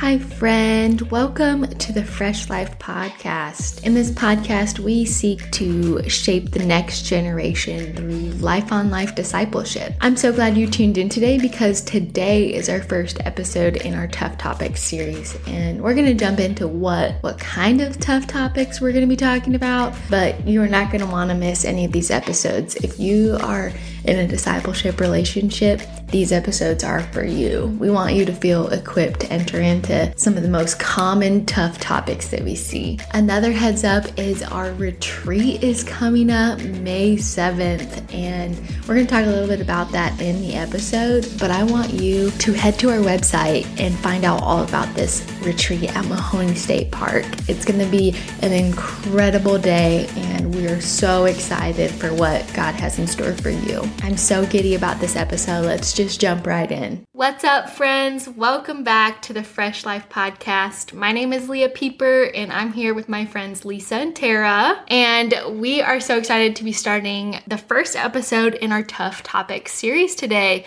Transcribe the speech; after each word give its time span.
Hi, 0.00 0.18
friend. 0.18 1.00
Welcome 1.10 1.66
to 1.66 1.90
the 1.90 2.04
Fresh 2.04 2.50
Life 2.50 2.78
Podcast. 2.78 3.82
In 3.82 3.94
this 3.94 4.10
podcast, 4.10 4.78
we 4.78 5.06
seek 5.06 5.50
to 5.52 6.06
shape 6.06 6.50
the 6.50 6.66
next 6.66 7.06
generation 7.06 7.96
through 7.96 8.32
life 8.42 8.72
on 8.72 8.90
life 8.90 9.14
discipleship. 9.14 9.94
I'm 10.02 10.14
so 10.14 10.34
glad 10.34 10.54
you 10.54 10.66
tuned 10.66 10.98
in 10.98 11.08
today 11.08 11.38
because 11.38 11.80
today 11.80 12.52
is 12.52 12.68
our 12.68 12.82
first 12.82 13.24
episode 13.24 13.76
in 13.76 13.94
our 13.94 14.06
Tough 14.06 14.36
Topics 14.36 14.82
series. 14.82 15.34
And 15.46 15.82
we're 15.82 15.94
going 15.94 16.04
to 16.04 16.14
jump 16.14 16.40
into 16.40 16.68
what, 16.68 17.14
what 17.22 17.38
kind 17.38 17.80
of 17.80 17.98
tough 17.98 18.26
topics 18.26 18.82
we're 18.82 18.92
going 18.92 19.00
to 19.00 19.08
be 19.08 19.16
talking 19.16 19.54
about, 19.54 19.94
but 20.10 20.46
you 20.46 20.60
are 20.60 20.68
not 20.68 20.92
going 20.92 21.00
to 21.00 21.10
want 21.10 21.30
to 21.30 21.34
miss 21.34 21.64
any 21.64 21.86
of 21.86 21.92
these 21.92 22.10
episodes. 22.10 22.74
If 22.76 23.00
you 23.00 23.38
are 23.40 23.72
in 24.06 24.18
a 24.18 24.26
discipleship 24.26 25.00
relationship, 25.00 25.80
these 26.08 26.30
episodes 26.30 26.84
are 26.84 27.00
for 27.00 27.24
you. 27.24 27.76
We 27.80 27.90
want 27.90 28.14
you 28.14 28.24
to 28.24 28.32
feel 28.32 28.68
equipped 28.68 29.20
to 29.20 29.32
enter 29.32 29.60
into 29.60 30.16
some 30.16 30.36
of 30.36 30.42
the 30.42 30.48
most 30.48 30.78
common 30.78 31.44
tough 31.46 31.78
topics 31.78 32.28
that 32.28 32.42
we 32.42 32.54
see. 32.54 32.98
Another 33.12 33.50
heads 33.50 33.82
up 33.82 34.04
is 34.16 34.42
our 34.44 34.72
retreat 34.74 35.64
is 35.64 35.82
coming 35.82 36.30
up 36.30 36.60
May 36.60 37.16
7th, 37.16 38.14
and 38.14 38.56
we're 38.86 38.94
going 38.94 39.06
to 39.06 39.12
talk 39.12 39.24
a 39.24 39.28
little 39.28 39.48
bit 39.48 39.60
about 39.60 39.90
that 39.92 40.20
in 40.20 40.40
the 40.40 40.54
episode. 40.54 41.26
But 41.40 41.50
I 41.50 41.64
want 41.64 41.92
you 41.92 42.30
to 42.30 42.52
head 42.52 42.78
to 42.78 42.90
our 42.90 42.98
website 42.98 43.66
and 43.80 43.94
find 43.98 44.24
out 44.24 44.42
all 44.42 44.62
about 44.62 44.94
this 44.94 45.28
retreat 45.42 45.94
at 45.96 46.06
Mahoney 46.06 46.54
State 46.54 46.92
Park. 46.92 47.24
It's 47.48 47.64
going 47.64 47.80
to 47.80 47.90
be 47.90 48.14
an 48.42 48.52
incredible 48.52 49.58
day, 49.58 50.08
and 50.16 50.54
we 50.54 50.68
are 50.68 50.80
so 50.80 51.24
excited 51.24 51.90
for 51.90 52.14
what 52.14 52.46
God 52.54 52.74
has 52.76 53.00
in 53.00 53.08
store 53.08 53.32
for 53.32 53.50
you. 53.50 53.82
I'm 54.02 54.16
so 54.16 54.46
giddy 54.46 54.74
about 54.74 55.00
this 55.00 55.16
episode. 55.16 55.64
Let's 55.64 55.92
just 55.92 56.20
jump 56.20 56.46
right 56.46 56.70
in. 56.70 57.04
What's 57.12 57.44
up, 57.44 57.70
friends? 57.70 58.28
Welcome 58.28 58.84
back 58.84 59.22
to 59.22 59.32
the 59.32 59.42
Fresh 59.42 59.84
Life 59.84 60.08
Podcast. 60.08 60.92
My 60.92 61.12
name 61.12 61.32
is 61.32 61.48
Leah 61.48 61.70
Pieper, 61.70 62.30
and 62.34 62.52
I'm 62.52 62.72
here 62.72 62.94
with 62.94 63.08
my 63.08 63.24
friends 63.24 63.64
Lisa 63.64 63.96
and 63.96 64.14
Tara. 64.14 64.84
And 64.88 65.34
we 65.60 65.80
are 65.82 66.00
so 66.00 66.18
excited 66.18 66.56
to 66.56 66.64
be 66.64 66.72
starting 66.72 67.40
the 67.46 67.58
first 67.58 67.96
episode 67.96 68.54
in 68.54 68.70
our 68.70 68.82
Tough 68.82 69.22
Topics 69.22 69.72
series 69.72 70.14
today. 70.14 70.66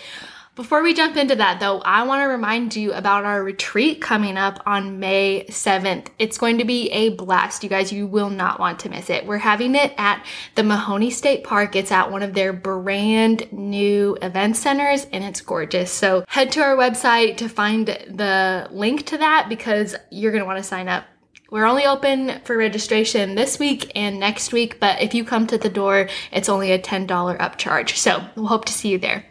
Before 0.60 0.82
we 0.82 0.92
jump 0.92 1.16
into 1.16 1.36
that, 1.36 1.58
though, 1.58 1.78
I 1.78 2.02
want 2.02 2.20
to 2.20 2.26
remind 2.26 2.76
you 2.76 2.92
about 2.92 3.24
our 3.24 3.42
retreat 3.42 4.02
coming 4.02 4.36
up 4.36 4.62
on 4.66 5.00
May 5.00 5.46
7th. 5.48 6.08
It's 6.18 6.36
going 6.36 6.58
to 6.58 6.66
be 6.66 6.90
a 6.90 7.14
blast, 7.14 7.64
you 7.64 7.70
guys. 7.70 7.90
You 7.90 8.06
will 8.06 8.28
not 8.28 8.60
want 8.60 8.80
to 8.80 8.90
miss 8.90 9.08
it. 9.08 9.24
We're 9.24 9.38
having 9.38 9.74
it 9.74 9.94
at 9.96 10.22
the 10.56 10.62
Mahoney 10.62 11.12
State 11.12 11.44
Park. 11.44 11.76
It's 11.76 11.90
at 11.90 12.12
one 12.12 12.22
of 12.22 12.34
their 12.34 12.52
brand 12.52 13.50
new 13.50 14.18
event 14.20 14.54
centers, 14.54 15.06
and 15.14 15.24
it's 15.24 15.40
gorgeous. 15.40 15.90
So 15.90 16.26
head 16.28 16.52
to 16.52 16.60
our 16.60 16.76
website 16.76 17.38
to 17.38 17.48
find 17.48 17.86
the 17.86 18.68
link 18.70 19.06
to 19.06 19.16
that 19.16 19.46
because 19.48 19.96
you're 20.10 20.30
going 20.30 20.42
to 20.42 20.46
want 20.46 20.58
to 20.58 20.62
sign 20.62 20.88
up 20.88 21.04
we're 21.50 21.64
only 21.64 21.84
open 21.84 22.40
for 22.44 22.56
registration 22.56 23.34
this 23.34 23.58
week 23.58 23.90
and 23.96 24.20
next 24.20 24.52
week, 24.52 24.78
but 24.78 25.02
if 25.02 25.14
you 25.14 25.24
come 25.24 25.48
to 25.48 25.58
the 25.58 25.68
door, 25.68 26.08
it's 26.30 26.48
only 26.48 26.70
a 26.70 26.78
$10 26.78 27.08
upcharge. 27.08 27.96
So 27.96 28.24
we'll 28.36 28.46
hope 28.46 28.66
to 28.66 28.72
see 28.72 28.90
you 28.90 28.98
there. 28.98 29.24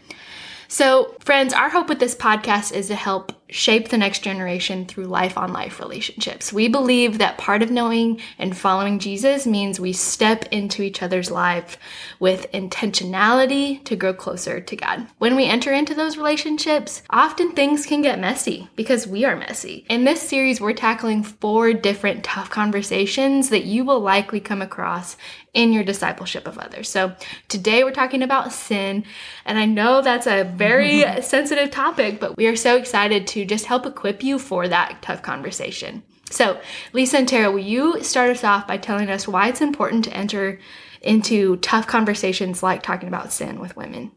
So, 0.72 1.16
friends, 1.20 1.52
our 1.52 1.70
hope 1.70 1.90
with 1.90 2.00
this 2.00 2.16
podcast 2.16 2.72
is 2.74 2.88
to 2.88 2.96
help 2.96 3.34
shape 3.50 3.90
the 3.90 3.98
next 3.98 4.20
generation 4.20 4.86
through 4.86 5.06
life 5.06 5.38
on 5.38 5.52
life 5.52 5.80
relationships. 5.80 6.54
We 6.54 6.68
believe 6.68 7.18
that 7.18 7.38
part 7.38 7.64
of 7.64 7.72
knowing 7.72 8.22
and 8.38 8.56
following 8.56 9.00
Jesus 9.00 9.48
means 9.48 9.80
we 9.80 9.94
step 9.94 10.46
into 10.52 10.84
each 10.84 11.02
other's 11.02 11.32
life 11.32 11.78
with 12.20 12.52
intentionality 12.52 13.84
to 13.86 13.96
grow 13.96 14.14
closer 14.14 14.60
to 14.60 14.76
God. 14.76 15.08
When 15.18 15.36
we 15.36 15.46
enter 15.46 15.74
into 15.74 15.96
those 15.96 16.18
relationships, 16.18 17.02
often 17.10 17.52
things 17.52 17.86
can 17.86 18.02
get 18.02 18.20
messy 18.20 18.70
because 18.76 19.08
we 19.08 19.26
are 19.26 19.36
messy. 19.36 19.86
In 19.90 20.04
this 20.04 20.22
series, 20.22 20.62
we're 20.62 20.74
tackling 20.74 21.24
four 21.24 21.74
different 21.74 22.24
tough 22.24 22.50
conversations 22.50 23.50
that 23.50 23.66
you 23.66 23.84
will 23.84 24.00
likely 24.00 24.40
come 24.40 24.62
across 24.62 25.18
in 25.54 25.74
your 25.74 25.84
discipleship 25.84 26.48
of 26.48 26.60
others. 26.60 26.90
So 26.90 27.14
today 27.48 27.84
we're 27.84 27.92
talking 27.92 28.22
about 28.22 28.54
sin, 28.54 29.04
and 29.46 29.58
I 29.58 29.66
know 29.66 30.02
that's 30.02 30.28
a 30.28 30.44
very 30.44 31.04
sensitive 31.22 31.72
topic, 31.72 32.20
but 32.20 32.38
we 32.38 32.48
are 32.48 32.56
so 32.56 32.78
excited 32.78 33.26
to 33.28 33.39
just 33.46 33.66
help 33.66 33.86
equip 33.86 34.24
you 34.24 34.40
for 34.40 34.68
that 34.68 35.02
tough 35.02 35.22
conversation. 35.22 36.04
So, 36.32 36.60
Lisa 36.94 37.18
and 37.18 37.28
Tara, 37.28 37.52
will 37.52 37.60
you 37.60 38.04
start 38.04 38.30
us 38.30 38.44
off 38.44 38.68
by 38.68 38.78
telling 38.78 39.10
us 39.10 39.28
why 39.28 39.48
it's 39.48 39.62
important 39.62 40.06
to 40.06 40.14
enter 40.14 40.60
into 41.02 41.58
tough 41.58 41.88
conversations 41.88 42.62
like 42.62 42.84
talking 42.84 43.08
about 43.08 43.34
sin 43.34 43.60
with 43.60 43.76
women? 43.76 44.12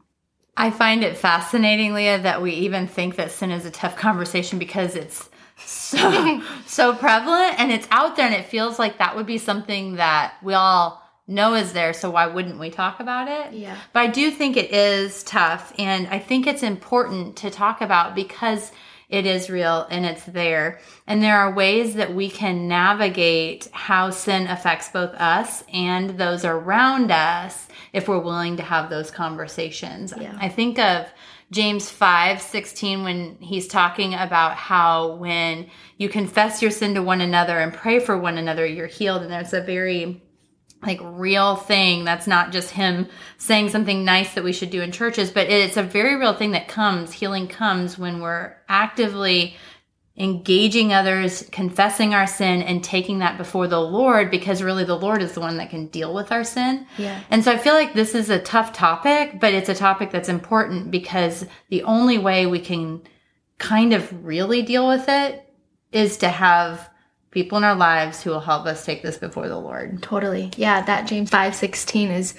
I 0.57 0.71
find 0.71 1.03
it 1.03 1.17
fascinating, 1.17 1.95
Leah, 1.95 2.21
that 2.21 2.43
we 2.43 2.53
even 2.53 2.87
think 2.87 3.17
that 3.17 3.31
sin 3.31 3.51
is 3.51 3.65
a 3.65 3.71
tough 3.71 3.97
conversation 3.97 4.59
because 4.59 4.95
it's 4.95 5.31
so 5.57 6.43
so 6.67 6.95
prevalent 6.95 7.59
and 7.59 7.73
it's 7.73 7.89
out 7.91 8.17
there 8.17 8.27
and 8.27 8.35
it 8.35 8.47
feels 8.47 8.79
like 8.79 8.99
that 8.99 9.17
would 9.17 9.27
be 9.27 9.39
something 9.39 9.97
that 9.97 10.35
we 10.43 10.53
all 10.53 11.03
know 11.27 11.55
is 11.55 11.73
there, 11.73 11.93
so 11.93 12.11
why 12.11 12.27
wouldn't 12.27 12.59
we 12.59 12.71
talk 12.71 13.01
about 13.01 13.29
it? 13.29 13.55
Yeah. 13.55 13.77
But 13.93 14.01
I 14.01 14.07
do 14.09 14.31
think 14.31 14.57
it 14.57 14.73
is 14.73 15.23
tough, 15.23 15.73
and 15.79 16.07
I 16.09 16.19
think 16.19 16.47
it's 16.47 16.63
important 16.63 17.37
to 17.37 17.51
talk 17.51 17.81
about 17.81 18.15
because 18.15 18.73
it 19.13 19.27
is 19.27 19.51
real 19.51 19.87
and 19.91 20.07
it's 20.07 20.25
there. 20.25 20.81
And 21.07 21.23
there 21.23 21.39
are 21.39 21.53
ways 21.53 21.95
that 21.97 22.15
we 22.15 22.31
can 22.31 22.67
navigate 22.67 23.69
how 23.73 24.09
sin 24.09 24.47
affects 24.47 24.89
both 24.89 25.15
us 25.15 25.63
and 25.73 26.19
those 26.19 26.47
around 26.47 27.13
us 27.13 27.69
if 27.93 28.09
we're 28.09 28.19
willing 28.19 28.57
to 28.57 28.63
have 28.63 28.89
those 28.89 29.11
conversations. 29.11 30.15
Yeah. 30.19 30.37
I 30.41 30.49
think 30.49 30.79
of 30.79 31.07
James 31.51 31.91
5 31.91 32.41
16 32.41 33.05
when 33.05 33.37
he's 33.39 33.69
talking 33.69 34.15
about 34.15 34.55
how 34.55 35.17
when 35.17 35.69
you 35.99 36.09
confess 36.09 36.63
your 36.63 36.71
sin 36.71 36.95
to 36.95 37.03
one 37.03 37.21
another 37.21 37.59
and 37.59 37.75
pray 37.75 38.01
for 38.01 38.17
one 38.17 38.39
another, 38.39 38.65
you're 38.65 38.87
healed. 38.87 39.21
And 39.21 39.31
there's 39.31 39.53
a 39.53 39.61
very 39.61 40.23
like 40.83 40.99
real 41.03 41.57
thing 41.57 42.05
that's 42.05 42.27
not 42.27 42.51
just 42.53 42.71
him 42.71 43.07
saying 43.39 43.69
something 43.69 44.05
nice 44.05 44.35
that 44.35 44.45
we 44.45 44.53
should 44.53 44.71
do 44.71 44.83
in 44.83 44.91
churches 44.93 45.31
but 45.31 45.49
it's 45.49 45.77
a 45.77 45.83
very 45.83 46.17
real 46.17 46.35
thing 46.35 46.51
that 46.53 46.69
comes 46.69 47.13
healing 47.13 47.47
comes 47.47 47.99
when 47.99 48.21
we're 48.21 48.55
actively 48.69 49.57
engaging 50.17 50.93
others 50.93 51.49
confessing 51.53 52.13
our 52.15 52.27
sin 52.27 52.61
and 52.63 52.85
taking 52.85 53.21
that 53.21 53.39
before 53.39 53.67
the 53.67 53.81
lord 53.81 54.31
because 54.31 54.63
really 54.63 54.85
the 54.85 54.95
lord 54.99 55.23
is 55.23 55.33
the 55.33 55.41
one 55.41 55.57
that 55.57 55.71
can 55.71 55.87
deal 55.87 56.13
with 56.13 56.31
our 56.31 56.45
sin 56.45 56.87
Yeah. 56.99 57.19
and 57.31 57.43
so 57.43 57.51
i 57.51 57.57
feel 57.57 57.73
like 57.75 57.95
this 57.95 58.15
is 58.15 58.29
a 58.29 58.39
tough 58.39 58.75
topic 58.75 59.41
but 59.41 59.55
it's 59.55 59.71
a 59.71 59.75
topic 59.75 60.11
that's 60.11 60.29
important 60.29 60.91
because 60.91 61.47
the 61.71 61.83
only 61.85 62.19
way 62.19 62.45
we 62.47 62.59
can 62.61 63.03
kind 63.57 63.95
of 63.95 64.25
really 64.25 64.61
deal 64.63 64.87
with 64.87 65.09
it 65.09 65.49
is 65.93 66.19
to 66.19 66.29
have 66.29 66.91
people 67.33 67.59
in 67.59 67.65
our 67.65 67.75
lives 67.75 68.23
who 68.23 68.31
will 68.31 68.41
help 68.41 68.67
us 68.67 68.85
take 68.85 69.03
this 69.03 69.17
before 69.19 69.49
the 69.49 69.59
Lord. 69.59 70.03
Totally. 70.03 70.53
Yeah, 70.57 70.83
that 70.83 71.09
James 71.09 71.31
5:16 71.31 72.11
is 72.11 72.35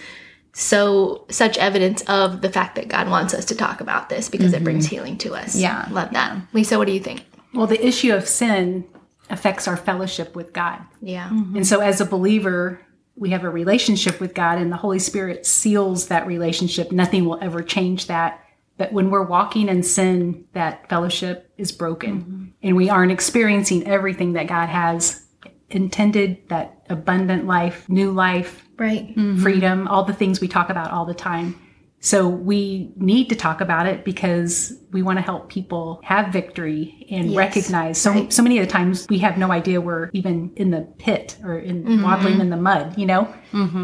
so 0.53 1.25
such 1.29 1.57
evidence 1.57 2.01
of 2.03 2.41
the 2.41 2.49
fact 2.49 2.75
that 2.75 2.87
God 2.87 3.09
wants 3.09 3.33
us 3.33 3.45
to 3.45 3.55
talk 3.55 3.81
about 3.81 4.07
this 4.07 4.29
because 4.29 4.53
it 4.53 4.63
brings 4.63 4.85
mm-hmm. 4.85 4.95
healing 4.95 5.17
to 5.17 5.33
us. 5.33 5.55
Yeah. 5.55 5.87
Love 5.91 6.11
that. 6.11 6.37
Lisa, 6.53 6.77
what 6.77 6.85
do 6.85 6.93
you 6.93 6.99
think? 6.99 7.25
Well, 7.53 7.67
the 7.67 7.85
issue 7.85 8.13
of 8.13 8.27
sin 8.27 8.85
affects 9.29 9.67
our 9.67 9.77
fellowship 9.77 10.35
with 10.35 10.53
God. 10.53 10.79
Yeah. 11.01 11.29
Mm-hmm. 11.29 11.57
And 11.57 11.67
so, 11.67 11.79
as 11.81 11.99
a 11.99 12.05
believer, 12.05 12.79
we 13.15 13.31
have 13.31 13.43
a 13.43 13.49
relationship 13.49 14.19
with 14.19 14.33
God, 14.33 14.59
and 14.59 14.71
the 14.71 14.77
Holy 14.77 14.99
Spirit 14.99 15.45
seals 15.45 16.07
that 16.07 16.27
relationship. 16.27 16.91
Nothing 16.91 17.25
will 17.25 17.39
ever 17.41 17.61
change 17.63 18.07
that. 18.07 18.42
But 18.78 18.91
when 18.91 19.11
we're 19.11 19.23
walking 19.23 19.69
in 19.69 19.84
sin, 19.84 20.45
that 20.53 20.89
fellowship 20.89 21.51
is 21.57 21.72
broken, 21.72 22.22
mm-hmm. 22.22 22.45
and 22.63 22.75
we 22.75 22.89
aren't 22.89 23.11
experiencing 23.11 23.85
everything 23.88 24.34
that 24.34 24.47
God 24.47 24.67
has 24.67 25.23
intended 25.69 26.50
that 26.50 26.84
abundant 26.89 27.45
life, 27.45 27.88
new 27.89 28.11
life, 28.11 28.61
Right. 28.78 29.16
Mm-hmm. 29.16 29.41
freedom, 29.41 29.88
all 29.88 30.03
the 30.03 30.13
things 30.13 30.41
we 30.41 30.47
talk 30.47 30.69
about 30.69 30.91
all 30.91 31.06
the 31.06 31.13
time. 31.13 31.59
So 32.00 32.28
we 32.28 32.91
need 32.97 33.29
to 33.29 33.35
talk 33.35 33.61
about 33.61 33.85
it 33.85 34.03
because 34.03 34.73
we 34.91 35.03
want 35.03 35.19
to 35.19 35.22
help 35.22 35.47
people 35.47 36.01
have 36.03 36.34
victory 36.34 37.07
and 37.09 37.29
Yes, 37.29 37.38
recognize. 37.38 38.01
So 38.01 38.11
right. 38.11 38.34
so 38.34 38.43
many 38.43 38.58
of 38.58 38.66
the 38.66 38.72
times 38.72 39.05
we 39.09 39.20
have 39.20 39.37
no 39.37 39.52
idea 39.52 39.79
we're 39.79 40.09
even 40.11 40.52
in 40.55 40.72
the 40.72 40.81
pit 40.97 41.37
or 41.43 41.58
in 41.58 41.84
mm-hmm. 41.84 42.03
waddling 42.03 42.41
in 42.41 42.49
the 42.49 42.58
mud. 42.58 42.97
You 42.97 43.05
know. 43.05 43.34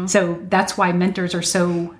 So 0.06 0.44
that's 0.48 0.76
why 0.76 0.90
mentors 0.92 1.34
are 1.34 1.42
so 1.42 1.94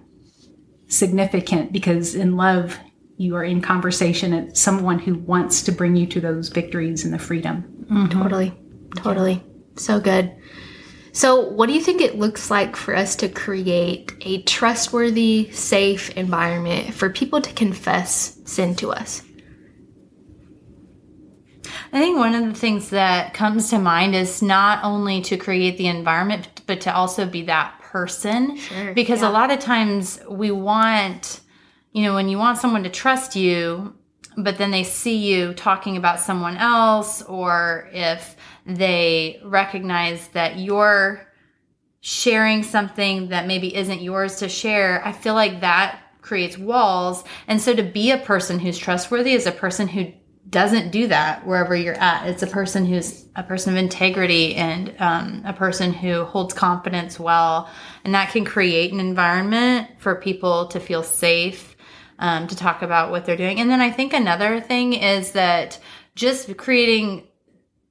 significant 0.90 1.72
because 1.72 2.14
in 2.14 2.36
love 2.36 2.78
you 3.16 3.36
are 3.36 3.44
in 3.44 3.60
conversation 3.60 4.32
and 4.32 4.56
someone 4.56 4.98
who 4.98 5.14
wants 5.14 5.62
to 5.62 5.72
bring 5.72 5.94
you 5.94 6.06
to 6.06 6.20
those 6.20 6.48
victories 6.48 7.04
and 7.04 7.12
the 7.12 7.18
freedom. 7.18 7.62
Mm-hmm. 7.90 8.20
Totally. 8.20 8.52
Totally. 8.96 9.44
So 9.76 10.00
good. 10.00 10.34
So, 11.12 11.48
what 11.50 11.66
do 11.66 11.74
you 11.74 11.80
think 11.80 12.00
it 12.00 12.18
looks 12.18 12.50
like 12.50 12.76
for 12.76 12.94
us 12.94 13.16
to 13.16 13.28
create 13.28 14.12
a 14.20 14.42
trustworthy, 14.42 15.50
safe 15.50 16.10
environment 16.10 16.94
for 16.94 17.10
people 17.10 17.40
to 17.40 17.52
confess 17.52 18.38
sin 18.44 18.76
to 18.76 18.92
us? 18.92 19.22
I 21.92 21.98
think 21.98 22.16
one 22.16 22.34
of 22.34 22.44
the 22.44 22.58
things 22.58 22.90
that 22.90 23.34
comes 23.34 23.70
to 23.70 23.78
mind 23.78 24.14
is 24.14 24.40
not 24.40 24.84
only 24.84 25.20
to 25.22 25.36
create 25.36 25.76
the 25.76 25.88
environment, 25.88 26.62
but 26.66 26.80
to 26.82 26.94
also 26.94 27.26
be 27.26 27.42
that 27.42 27.79
person. 27.90 28.56
Sure, 28.56 28.94
Because 28.94 29.22
yeah. 29.22 29.28
a 29.28 29.32
lot 29.32 29.50
of 29.50 29.58
times 29.58 30.20
we 30.28 30.50
want, 30.50 31.40
you 31.92 32.02
know, 32.04 32.14
when 32.14 32.28
you 32.28 32.38
want 32.38 32.58
someone 32.58 32.84
to 32.84 32.90
trust 32.90 33.34
you, 33.34 33.94
but 34.36 34.58
then 34.58 34.70
they 34.70 34.84
see 34.84 35.16
you 35.16 35.52
talking 35.54 35.96
about 35.96 36.20
someone 36.20 36.56
else, 36.56 37.22
or 37.22 37.88
if 37.92 38.36
they 38.64 39.40
recognize 39.44 40.28
that 40.28 40.58
you're 40.58 41.26
sharing 42.00 42.62
something 42.62 43.28
that 43.28 43.46
maybe 43.46 43.74
isn't 43.74 44.00
yours 44.00 44.36
to 44.36 44.48
share, 44.48 45.04
I 45.04 45.12
feel 45.12 45.34
like 45.34 45.60
that 45.60 46.00
creates 46.22 46.56
walls. 46.56 47.24
And 47.48 47.60
so 47.60 47.74
to 47.74 47.82
be 47.82 48.12
a 48.12 48.18
person 48.18 48.58
who's 48.58 48.78
trustworthy 48.78 49.32
is 49.32 49.46
a 49.46 49.52
person 49.52 49.88
who 49.88 50.12
doesn't 50.50 50.90
do 50.90 51.06
that 51.06 51.46
wherever 51.46 51.76
you're 51.76 51.94
at. 51.94 52.26
It's 52.26 52.42
a 52.42 52.46
person 52.46 52.84
who's 52.84 53.26
a 53.36 53.42
person 53.42 53.72
of 53.72 53.78
integrity 53.78 54.56
and 54.56 54.94
um, 54.98 55.42
a 55.44 55.52
person 55.52 55.92
who 55.92 56.24
holds 56.24 56.52
confidence 56.52 57.20
well. 57.20 57.70
And 58.04 58.14
that 58.14 58.32
can 58.32 58.44
create 58.44 58.92
an 58.92 59.00
environment 59.00 59.88
for 59.98 60.16
people 60.16 60.66
to 60.68 60.80
feel 60.80 61.02
safe 61.02 61.76
um, 62.18 62.48
to 62.48 62.56
talk 62.56 62.82
about 62.82 63.10
what 63.10 63.24
they're 63.24 63.36
doing. 63.36 63.60
And 63.60 63.70
then 63.70 63.80
I 63.80 63.90
think 63.90 64.12
another 64.12 64.60
thing 64.60 64.92
is 64.92 65.32
that 65.32 65.78
just 66.14 66.56
creating 66.56 67.28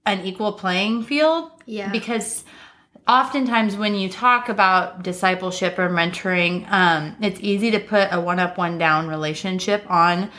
an 0.05 0.25
equal 0.25 0.53
playing 0.53 1.03
field. 1.03 1.51
Yeah. 1.65 1.91
Because 1.91 2.43
oftentimes 3.07 3.75
when 3.75 3.95
you 3.95 4.09
talk 4.09 4.49
about 4.49 5.03
discipleship 5.03 5.79
or 5.79 5.89
mentoring, 5.89 6.69
um, 6.71 7.15
it's 7.21 7.39
easy 7.41 7.71
to 7.71 7.79
put 7.79 8.09
a 8.11 8.19
one 8.19 8.39
up, 8.39 8.57
one 8.57 8.77
down 8.77 9.07
relationship 9.07 9.89
on 9.89 10.29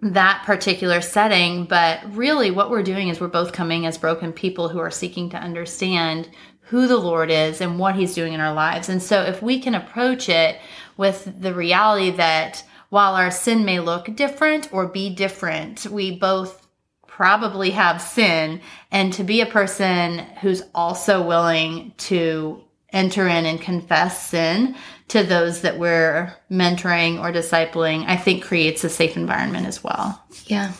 that 0.00 0.42
particular 0.44 1.00
setting. 1.00 1.64
But 1.64 2.00
really, 2.14 2.50
what 2.50 2.70
we're 2.70 2.82
doing 2.82 3.08
is 3.08 3.20
we're 3.20 3.28
both 3.28 3.52
coming 3.52 3.86
as 3.86 3.98
broken 3.98 4.32
people 4.32 4.68
who 4.68 4.78
are 4.78 4.90
seeking 4.90 5.30
to 5.30 5.36
understand 5.36 6.30
who 6.60 6.86
the 6.86 6.98
Lord 6.98 7.30
is 7.30 7.60
and 7.60 7.78
what 7.78 7.94
He's 7.94 8.14
doing 8.14 8.32
in 8.32 8.40
our 8.40 8.54
lives. 8.54 8.88
And 8.88 9.02
so, 9.02 9.22
if 9.22 9.42
we 9.42 9.60
can 9.60 9.74
approach 9.74 10.28
it 10.28 10.58
with 10.96 11.32
the 11.40 11.54
reality 11.54 12.10
that 12.12 12.64
while 12.90 13.14
our 13.14 13.30
sin 13.30 13.64
may 13.64 13.80
look 13.80 14.14
different 14.16 14.72
or 14.72 14.86
be 14.86 15.14
different, 15.14 15.86
we 15.86 16.18
both 16.18 16.66
probably 17.06 17.70
have 17.70 18.00
sin 18.00 18.60
and 18.92 19.12
to 19.12 19.24
be 19.24 19.40
a 19.40 19.46
person 19.46 20.20
who's 20.40 20.62
also 20.74 21.26
willing 21.26 21.92
to 21.98 22.62
enter 22.92 23.28
in 23.28 23.44
and 23.46 23.60
confess 23.60 24.28
sin 24.28 24.74
to 25.08 25.22
those 25.22 25.62
that 25.62 25.78
we're 25.78 26.34
mentoring 26.50 27.20
or 27.20 27.32
discipling, 27.32 28.04
I 28.06 28.16
think 28.16 28.44
creates 28.44 28.84
a 28.84 28.88
safe 28.88 29.16
environment 29.16 29.66
as 29.66 29.82
well. 29.82 30.22
Yeah. 30.46 30.72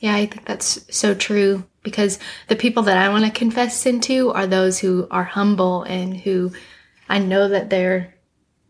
Yeah, 0.00 0.14
I 0.14 0.26
think 0.26 0.44
that's 0.44 0.84
so 0.94 1.14
true 1.14 1.64
because 1.82 2.18
the 2.48 2.56
people 2.56 2.82
that 2.84 2.98
I 2.98 3.08
want 3.08 3.24
to 3.24 3.30
confess 3.30 3.80
sin 3.80 4.00
to 4.02 4.32
are 4.32 4.46
those 4.46 4.78
who 4.78 5.06
are 5.10 5.24
humble 5.24 5.82
and 5.84 6.16
who 6.16 6.52
I 7.08 7.18
know 7.18 7.48
that 7.48 7.70
they're 7.70 8.14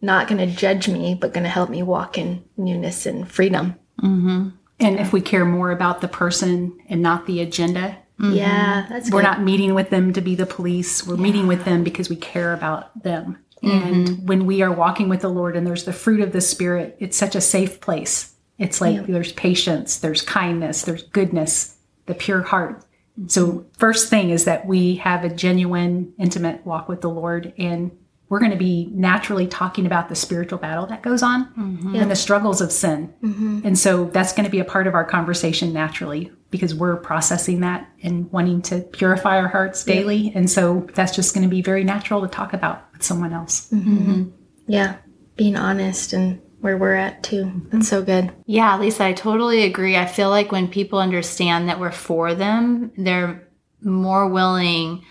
not 0.00 0.28
going 0.28 0.38
to 0.38 0.54
judge 0.54 0.88
me, 0.88 1.14
but 1.14 1.32
going 1.32 1.44
to 1.44 1.50
help 1.50 1.70
me 1.70 1.82
walk 1.82 2.18
in 2.18 2.44
newness 2.56 3.06
and 3.06 3.28
freedom. 3.28 3.74
Mm-hmm. 4.00 4.50
And 4.80 5.00
if 5.00 5.12
we 5.12 5.20
care 5.20 5.44
more 5.44 5.70
about 5.70 6.00
the 6.00 6.08
person 6.08 6.78
and 6.88 7.00
not 7.00 7.26
the 7.26 7.40
agenda, 7.40 7.96
mm-hmm. 8.24 8.36
yeah, 8.36 8.86
that's 8.88 9.10
we're 9.10 9.20
good. 9.20 9.28
not 9.28 9.42
meeting 9.42 9.74
with 9.74 9.90
them 9.90 10.12
to 10.12 10.20
be 10.20 10.34
the 10.34 10.46
police. 10.46 11.06
We're 11.06 11.16
yeah. 11.16 11.22
meeting 11.22 11.46
with 11.46 11.64
them 11.64 11.84
because 11.84 12.08
we 12.08 12.16
care 12.16 12.52
about 12.52 13.02
them. 13.02 13.38
Mm-hmm. 13.62 13.86
And 13.86 14.28
when 14.28 14.46
we 14.46 14.62
are 14.62 14.72
walking 14.72 15.08
with 15.08 15.20
the 15.20 15.28
Lord 15.28 15.56
and 15.56 15.66
there's 15.66 15.84
the 15.84 15.92
fruit 15.92 16.20
of 16.20 16.32
the 16.32 16.40
Spirit, 16.40 16.96
it's 16.98 17.16
such 17.16 17.34
a 17.34 17.40
safe 17.40 17.80
place. 17.80 18.34
It's 18.58 18.80
like 18.80 18.96
yeah. 18.96 19.02
there's 19.08 19.32
patience, 19.32 19.98
there's 19.98 20.22
kindness, 20.22 20.82
there's 20.82 21.02
goodness, 21.02 21.76
the 22.06 22.14
pure 22.14 22.42
heart. 22.42 22.84
So, 23.26 23.66
first 23.78 24.08
thing 24.08 24.30
is 24.30 24.44
that 24.44 24.66
we 24.66 24.96
have 24.96 25.24
a 25.24 25.28
genuine, 25.28 26.12
intimate 26.18 26.64
walk 26.66 26.88
with 26.88 27.00
the 27.00 27.10
Lord 27.10 27.52
and 27.58 27.96
we're 28.28 28.40
going 28.40 28.50
to 28.50 28.56
be 28.56 28.88
naturally 28.92 29.46
talking 29.46 29.86
about 29.86 30.08
the 30.08 30.14
spiritual 30.14 30.58
battle 30.58 30.86
that 30.86 31.02
goes 31.02 31.22
on 31.22 31.52
mm-hmm. 31.54 31.94
and 31.94 32.10
the 32.10 32.16
struggles 32.16 32.60
of 32.60 32.72
sin. 32.72 33.12
Mm-hmm. 33.22 33.60
And 33.64 33.78
so 33.78 34.06
that's 34.06 34.32
going 34.32 34.44
to 34.44 34.50
be 34.50 34.58
a 34.58 34.64
part 34.64 34.86
of 34.86 34.94
our 34.94 35.04
conversation 35.04 35.72
naturally 35.72 36.32
because 36.54 36.72
we're 36.72 36.94
processing 36.94 37.58
that 37.62 37.90
and 38.00 38.30
wanting 38.30 38.62
to 38.62 38.78
purify 38.80 39.40
our 39.40 39.48
hearts 39.48 39.82
daily. 39.82 40.16
Yeah. 40.16 40.38
And 40.38 40.48
so 40.48 40.86
that's 40.94 41.12
just 41.12 41.34
going 41.34 41.42
to 41.42 41.50
be 41.50 41.62
very 41.62 41.82
natural 41.82 42.20
to 42.22 42.28
talk 42.28 42.52
about 42.52 42.84
with 42.92 43.02
someone 43.02 43.32
else. 43.32 43.68
Mm-hmm. 43.72 44.30
Yeah. 44.68 44.98
Being 45.34 45.56
honest 45.56 46.12
and 46.12 46.40
where 46.60 46.78
we're 46.78 46.94
at 46.94 47.24
too. 47.24 47.50
That's 47.72 47.88
so 47.88 48.04
good. 48.04 48.30
Yeah, 48.46 48.78
Lisa, 48.78 49.02
I 49.02 49.14
totally 49.14 49.64
agree. 49.64 49.96
I 49.96 50.06
feel 50.06 50.30
like 50.30 50.52
when 50.52 50.68
people 50.68 51.00
understand 51.00 51.68
that 51.68 51.80
we're 51.80 51.90
for 51.90 52.36
them, 52.36 52.92
they're 52.96 53.48
more 53.82 54.28
willing 54.28 55.04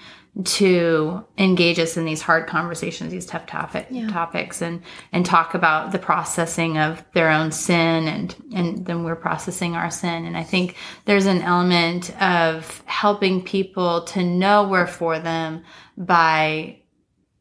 to 0.44 1.24
engage 1.38 1.78
us 1.78 1.96
in 1.96 2.06
these 2.06 2.22
hard 2.22 2.48
conversations, 2.48 3.12
these 3.12 3.26
tough 3.26 3.46
topic, 3.46 3.86
yeah. 3.92 4.08
topics, 4.08 4.64
and 4.64 4.82
and 5.12 5.26
talk 5.26 5.54
about 5.54 5.92
the 5.92 6.00
processing 6.00 6.78
of 6.80 7.06
their 7.14 7.30
own 7.30 7.52
sin, 7.52 8.08
and 8.08 8.36
and 8.54 8.86
then 8.86 9.04
we're 9.04 9.16
processing 9.16 9.76
our 9.76 9.92
sin. 9.92 10.26
And 10.26 10.36
I 10.36 10.44
think 10.44 10.76
there's 11.06 11.28
an 11.28 11.44
element 11.44 12.10
of 12.22 12.82
helping 12.86 13.44
people 13.44 14.06
to 14.06 14.24
know 14.24 14.68
we're 14.68 14.88
for 14.88 15.20
them 15.20 15.64
by 15.98 16.80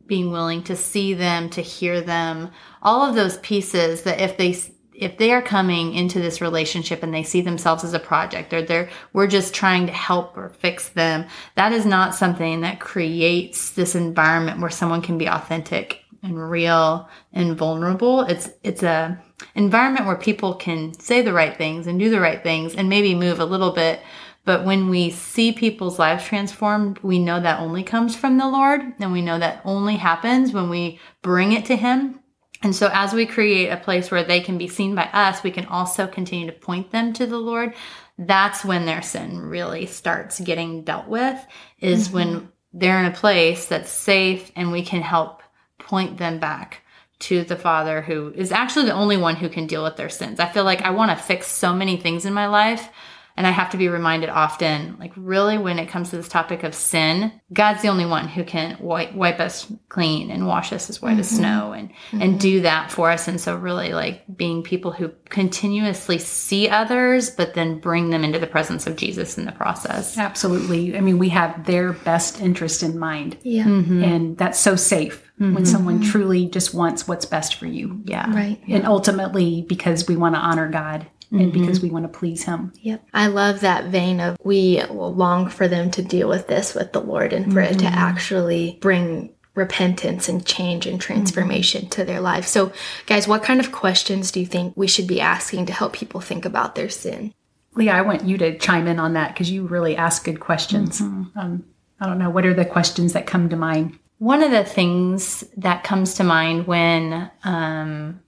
being 0.06 0.30
willing 0.30 0.62
to 0.64 0.76
see 0.76 1.14
them, 1.14 1.48
to 1.48 1.62
hear 1.62 2.02
them, 2.02 2.50
all 2.82 3.08
of 3.08 3.14
those 3.14 3.38
pieces 3.38 4.02
that 4.02 4.20
if 4.20 4.36
they 4.36 4.52
if 5.02 5.18
they 5.18 5.32
are 5.32 5.42
coming 5.42 5.94
into 5.94 6.20
this 6.20 6.40
relationship 6.40 7.02
and 7.02 7.12
they 7.12 7.22
see 7.22 7.40
themselves 7.40 7.84
as 7.84 7.94
a 7.94 7.98
project 7.98 8.52
or 8.52 8.62
they're 8.62 8.88
we're 9.12 9.26
just 9.26 9.52
trying 9.52 9.86
to 9.86 9.92
help 9.92 10.36
or 10.36 10.50
fix 10.50 10.90
them 10.90 11.26
that 11.56 11.72
is 11.72 11.84
not 11.84 12.14
something 12.14 12.60
that 12.60 12.80
creates 12.80 13.70
this 13.70 13.94
environment 13.94 14.60
where 14.60 14.70
someone 14.70 15.02
can 15.02 15.18
be 15.18 15.28
authentic 15.28 16.00
and 16.22 16.50
real 16.50 17.08
and 17.32 17.56
vulnerable 17.56 18.20
it's 18.22 18.50
it's 18.62 18.82
a 18.82 19.20
environment 19.54 20.06
where 20.06 20.16
people 20.16 20.54
can 20.54 20.92
say 20.94 21.20
the 21.20 21.32
right 21.32 21.56
things 21.56 21.86
and 21.86 21.98
do 21.98 22.08
the 22.08 22.20
right 22.20 22.42
things 22.42 22.74
and 22.74 22.88
maybe 22.88 23.14
move 23.14 23.40
a 23.40 23.44
little 23.44 23.72
bit 23.72 24.00
but 24.44 24.64
when 24.64 24.88
we 24.88 25.10
see 25.10 25.52
people's 25.52 26.00
lives 26.00 26.24
transformed, 26.24 26.98
we 26.98 27.20
know 27.20 27.40
that 27.40 27.60
only 27.60 27.84
comes 27.84 28.16
from 28.16 28.38
the 28.38 28.48
Lord. 28.48 28.80
And 28.98 29.12
we 29.12 29.22
know 29.22 29.38
that 29.38 29.62
only 29.64 29.94
happens 29.94 30.52
when 30.52 30.68
we 30.68 30.98
bring 31.22 31.52
it 31.52 31.64
to 31.66 31.76
Him 31.76 32.18
and 32.62 32.74
so 32.74 32.88
as 32.92 33.12
we 33.12 33.26
create 33.26 33.68
a 33.68 33.76
place 33.76 34.10
where 34.10 34.24
they 34.24 34.40
can 34.40 34.56
be 34.56 34.68
seen 34.68 34.94
by 34.94 35.04
us, 35.12 35.42
we 35.42 35.50
can 35.50 35.66
also 35.66 36.06
continue 36.06 36.46
to 36.46 36.52
point 36.52 36.90
them 36.92 37.12
to 37.14 37.26
the 37.26 37.38
Lord. 37.38 37.74
That's 38.18 38.64
when 38.64 38.86
their 38.86 39.02
sin 39.02 39.38
really 39.40 39.86
starts 39.86 40.38
getting 40.40 40.84
dealt 40.84 41.08
with 41.08 41.44
is 41.80 42.08
mm-hmm. 42.08 42.14
when 42.14 42.52
they're 42.72 43.00
in 43.00 43.10
a 43.10 43.16
place 43.16 43.66
that's 43.66 43.90
safe 43.90 44.52
and 44.54 44.70
we 44.70 44.82
can 44.82 45.02
help 45.02 45.42
point 45.78 46.18
them 46.18 46.38
back 46.38 46.82
to 47.18 47.44
the 47.44 47.56
Father 47.56 48.00
who 48.00 48.32
is 48.34 48.52
actually 48.52 48.86
the 48.86 48.92
only 48.92 49.16
one 49.16 49.36
who 49.36 49.48
can 49.48 49.66
deal 49.66 49.84
with 49.84 49.96
their 49.96 50.08
sins. 50.08 50.40
I 50.40 50.48
feel 50.48 50.64
like 50.64 50.82
I 50.82 50.90
want 50.90 51.16
to 51.16 51.24
fix 51.24 51.46
so 51.46 51.72
many 51.72 51.96
things 51.96 52.24
in 52.24 52.32
my 52.32 52.46
life 52.46 52.88
and 53.36 53.46
I 53.46 53.50
have 53.50 53.70
to 53.70 53.76
be 53.76 53.88
reminded 53.88 54.28
often, 54.28 54.96
like, 54.98 55.12
really, 55.16 55.58
when 55.58 55.78
it 55.78 55.88
comes 55.88 56.10
to 56.10 56.16
this 56.16 56.28
topic 56.28 56.64
of 56.64 56.74
sin, 56.74 57.32
God's 57.52 57.82
the 57.82 57.88
only 57.88 58.04
one 58.04 58.28
who 58.28 58.44
can 58.44 58.76
wipe, 58.80 59.14
wipe 59.14 59.40
us 59.40 59.72
clean 59.88 60.30
and 60.30 60.46
wash 60.46 60.72
us 60.72 60.90
as 60.90 61.00
white 61.00 61.12
mm-hmm. 61.12 61.20
as 61.20 61.30
snow 61.30 61.72
and, 61.72 61.90
mm-hmm. 61.90 62.22
and 62.22 62.40
do 62.40 62.60
that 62.60 62.90
for 62.90 63.10
us. 63.10 63.28
And 63.28 63.40
so, 63.40 63.56
really, 63.56 63.92
like, 63.94 64.24
being 64.36 64.62
people 64.62 64.92
who 64.92 65.12
continuously 65.28 66.18
see 66.18 66.68
others, 66.68 67.30
but 67.30 67.54
then 67.54 67.78
bring 67.78 68.10
them 68.10 68.24
into 68.24 68.38
the 68.38 68.46
presence 68.46 68.86
of 68.86 68.96
Jesus 68.96 69.38
in 69.38 69.46
the 69.46 69.52
process. 69.52 70.18
Absolutely. 70.18 70.96
I 70.96 71.00
mean, 71.00 71.18
we 71.18 71.30
have 71.30 71.64
their 71.64 71.92
best 71.92 72.40
interest 72.40 72.82
in 72.82 72.98
mind. 72.98 73.38
Yeah. 73.42 73.64
Mm-hmm. 73.64 74.04
And 74.04 74.38
that's 74.38 74.60
so 74.60 74.76
safe 74.76 75.30
when 75.38 75.54
mm-hmm. 75.54 75.64
someone 75.64 76.02
truly 76.02 76.46
just 76.46 76.72
wants 76.72 77.08
what's 77.08 77.24
best 77.24 77.56
for 77.56 77.66
you. 77.66 78.00
Yeah. 78.04 78.32
Right. 78.32 78.60
And 78.68 78.86
ultimately, 78.86 79.62
because 79.62 80.06
we 80.06 80.14
want 80.14 80.36
to 80.36 80.40
honor 80.40 80.68
God 80.68 81.06
and 81.32 81.52
mm-hmm. 81.52 81.60
because 81.60 81.80
we 81.80 81.90
want 81.90 82.04
to 82.04 82.18
please 82.18 82.44
him. 82.44 82.72
Yep. 82.82 83.04
I 83.14 83.26
love 83.28 83.60
that 83.60 83.86
vein 83.86 84.20
of 84.20 84.36
we 84.44 84.82
long 84.84 85.48
for 85.48 85.66
them 85.66 85.90
to 85.92 86.02
deal 86.02 86.28
with 86.28 86.46
this 86.46 86.74
with 86.74 86.92
the 86.92 87.00
Lord 87.00 87.32
and 87.32 87.52
for 87.52 87.60
mm-hmm. 87.60 87.74
it 87.74 87.78
to 87.78 87.86
mm-hmm. 87.86 87.98
actually 87.98 88.78
bring 88.80 89.34
repentance 89.54 90.28
and 90.28 90.46
change 90.46 90.86
and 90.86 91.00
transformation 91.00 91.82
mm-hmm. 91.82 91.90
to 91.90 92.04
their 92.04 92.20
life. 92.20 92.46
So, 92.46 92.72
guys, 93.06 93.26
what 93.26 93.42
kind 93.42 93.60
of 93.60 93.72
questions 93.72 94.30
do 94.30 94.40
you 94.40 94.46
think 94.46 94.74
we 94.76 94.86
should 94.86 95.06
be 95.06 95.20
asking 95.20 95.66
to 95.66 95.72
help 95.72 95.94
people 95.94 96.20
think 96.20 96.44
about 96.44 96.74
their 96.74 96.88
sin? 96.88 97.34
Leah, 97.74 97.92
I 97.92 98.02
want 98.02 98.24
you 98.24 98.36
to 98.38 98.58
chime 98.58 98.86
in 98.86 98.98
on 98.98 99.14
that 99.14 99.32
because 99.32 99.50
you 99.50 99.66
really 99.66 99.96
ask 99.96 100.24
good 100.24 100.40
questions. 100.40 101.00
Mm-hmm. 101.00 101.38
Um, 101.38 101.64
I 102.00 102.06
don't 102.06 102.18
know. 102.18 102.30
What 102.30 102.44
are 102.44 102.54
the 102.54 102.64
questions 102.64 103.14
that 103.14 103.26
come 103.26 103.48
to 103.48 103.56
mind? 103.56 103.98
One 104.18 104.42
of 104.42 104.50
the 104.50 104.64
things 104.64 105.44
that 105.56 105.82
comes 105.82 106.14
to 106.14 106.24
mind 106.24 106.66
when 106.66 107.30
um, 107.44 108.20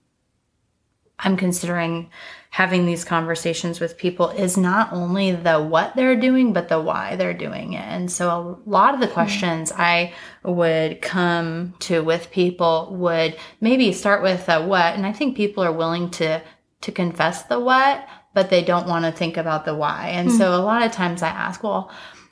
I'm 1.19 1.37
considering 1.37 2.09
having 2.49 2.85
these 2.85 3.03
conversations 3.03 3.79
with 3.79 3.97
people 3.97 4.29
is 4.29 4.55
not 4.55 4.93
only 4.93 5.31
the 5.31 5.61
what 5.61 5.95
they're 5.95 6.15
doing, 6.15 6.53
but 6.53 6.69
the 6.69 6.79
why 6.79 7.15
they're 7.15 7.33
doing 7.33 7.73
it. 7.73 7.83
And 7.83 8.11
so 8.11 8.29
a 8.65 8.69
lot 8.69 8.93
of 8.93 9.01
the 9.01 9.07
hmm. 9.07 9.13
questions 9.13 9.71
mm-hmm. 9.71 9.81
I 9.81 10.13
would 10.43 11.01
come 11.01 11.73
to 11.79 12.03
with 12.03 12.31
people 12.31 12.95
would 12.97 13.37
maybe 13.59 13.91
start 13.91 14.23
with 14.23 14.47
a 14.47 14.65
what. 14.65 14.95
And 14.95 15.05
I 15.05 15.11
think 15.11 15.35
people 15.35 15.63
are 15.63 15.71
willing 15.71 16.09
to, 16.11 16.41
to 16.81 16.91
confess 16.91 17.43
the 17.43 17.59
what, 17.59 18.07
but 18.33 18.49
they 18.49 18.63
don't 18.63 18.87
want 18.87 19.05
to 19.05 19.11
think 19.11 19.37
about 19.37 19.65
the 19.65 19.75
why. 19.75 20.09
And 20.13 20.29
mm-hmm. 20.29 20.37
so 20.37 20.55
a 20.55 20.63
lot 20.63 20.83
of 20.83 20.91
times 20.91 21.21
I 21.21 21.29
ask, 21.29 21.61
well, 21.61 21.91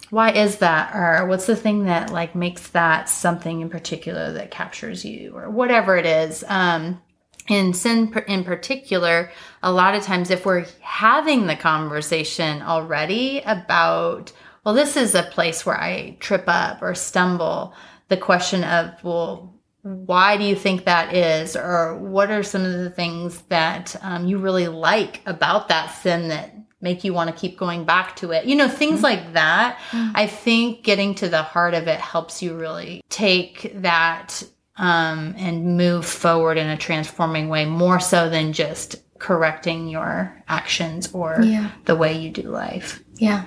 why 0.10 0.32
is 0.32 0.58
that 0.58 0.96
or 0.96 1.26
what's 1.26 1.48
the 1.48 1.56
thing 1.56 1.86
that 1.86 2.12
like 2.12 2.36
makes 2.36 2.70
that 2.70 3.10
something 3.10 3.62
in 3.62 3.70
particular 3.70 4.32
that 4.34 4.52
captures 4.52 5.04
you 5.04 5.36
or 5.36 5.50
whatever 5.50 5.98
it 5.98 6.06
is 6.06 6.44
um 6.50 7.02
in 7.48 7.74
sin 7.74 8.14
in 8.28 8.44
particular, 8.44 9.30
a 9.62 9.72
lot 9.72 9.96
of 9.96 10.04
times 10.04 10.30
if 10.30 10.46
we're 10.46 10.66
having 10.82 11.48
the 11.48 11.56
conversation 11.56 12.62
already 12.62 13.42
about, 13.46 14.32
well, 14.64 14.74
this 14.74 14.96
is 14.96 15.14
a 15.16 15.24
place 15.24 15.66
where 15.66 15.80
I 15.80 16.16
trip 16.20 16.46
up 16.48 16.82
or 16.82 16.96
stumble, 16.96 17.74
the 18.08 18.18
question 18.18 18.64
of, 18.64 19.04
well, 19.04 19.54
why 19.82 20.38
do 20.38 20.44
you 20.46 20.56
think 20.56 20.86
that 20.86 21.14
is? 21.14 21.58
Or 21.58 21.98
what 21.98 22.32
are 22.32 22.44
some 22.44 22.64
of 22.64 22.72
the 22.72 22.90
things 22.90 23.42
that 23.50 23.96
um, 24.02 24.26
you 24.26 24.38
really 24.38 24.70
like 24.70 25.22
about 25.26 25.68
that 25.68 25.88
sin 25.88 26.30
that 26.30 26.56
make 26.80 27.04
you 27.04 27.14
want 27.14 27.30
to 27.30 27.36
keep 27.36 27.58
going 27.58 27.84
back 27.84 28.16
to 28.18 28.32
it? 28.32 28.46
You 28.46 28.56
know, 28.56 28.70
things 28.70 29.02
Mm-hmm. 29.02 29.04
like 29.04 29.34
that. 29.34 29.80
I 29.92 30.28
think 30.28 30.84
getting 30.84 31.16
to 31.16 31.28
the 31.28 31.42
heart 31.44 31.74
of 31.74 31.88
it 31.88 32.00
helps 32.00 32.42
you 32.42 32.56
really 32.58 33.02
take 33.10 33.74
that 33.82 34.44
um, 34.78 35.36
and 35.38 35.78
move 35.78 36.06
forward 36.06 36.58
in 36.58 36.68
a 36.68 36.78
transforming 36.78 37.50
way 37.50 37.66
more 37.66 38.00
so 38.00 38.30
than 38.30 38.54
just 38.54 38.96
correcting 39.20 39.88
your 39.88 40.44
actions 40.48 41.10
or 41.14 41.40
Yeah. 41.42 41.70
the 41.86 41.96
way 41.96 42.18
you 42.18 42.30
do 42.32 42.44
life. 42.44 43.04
Yeah, 43.18 43.46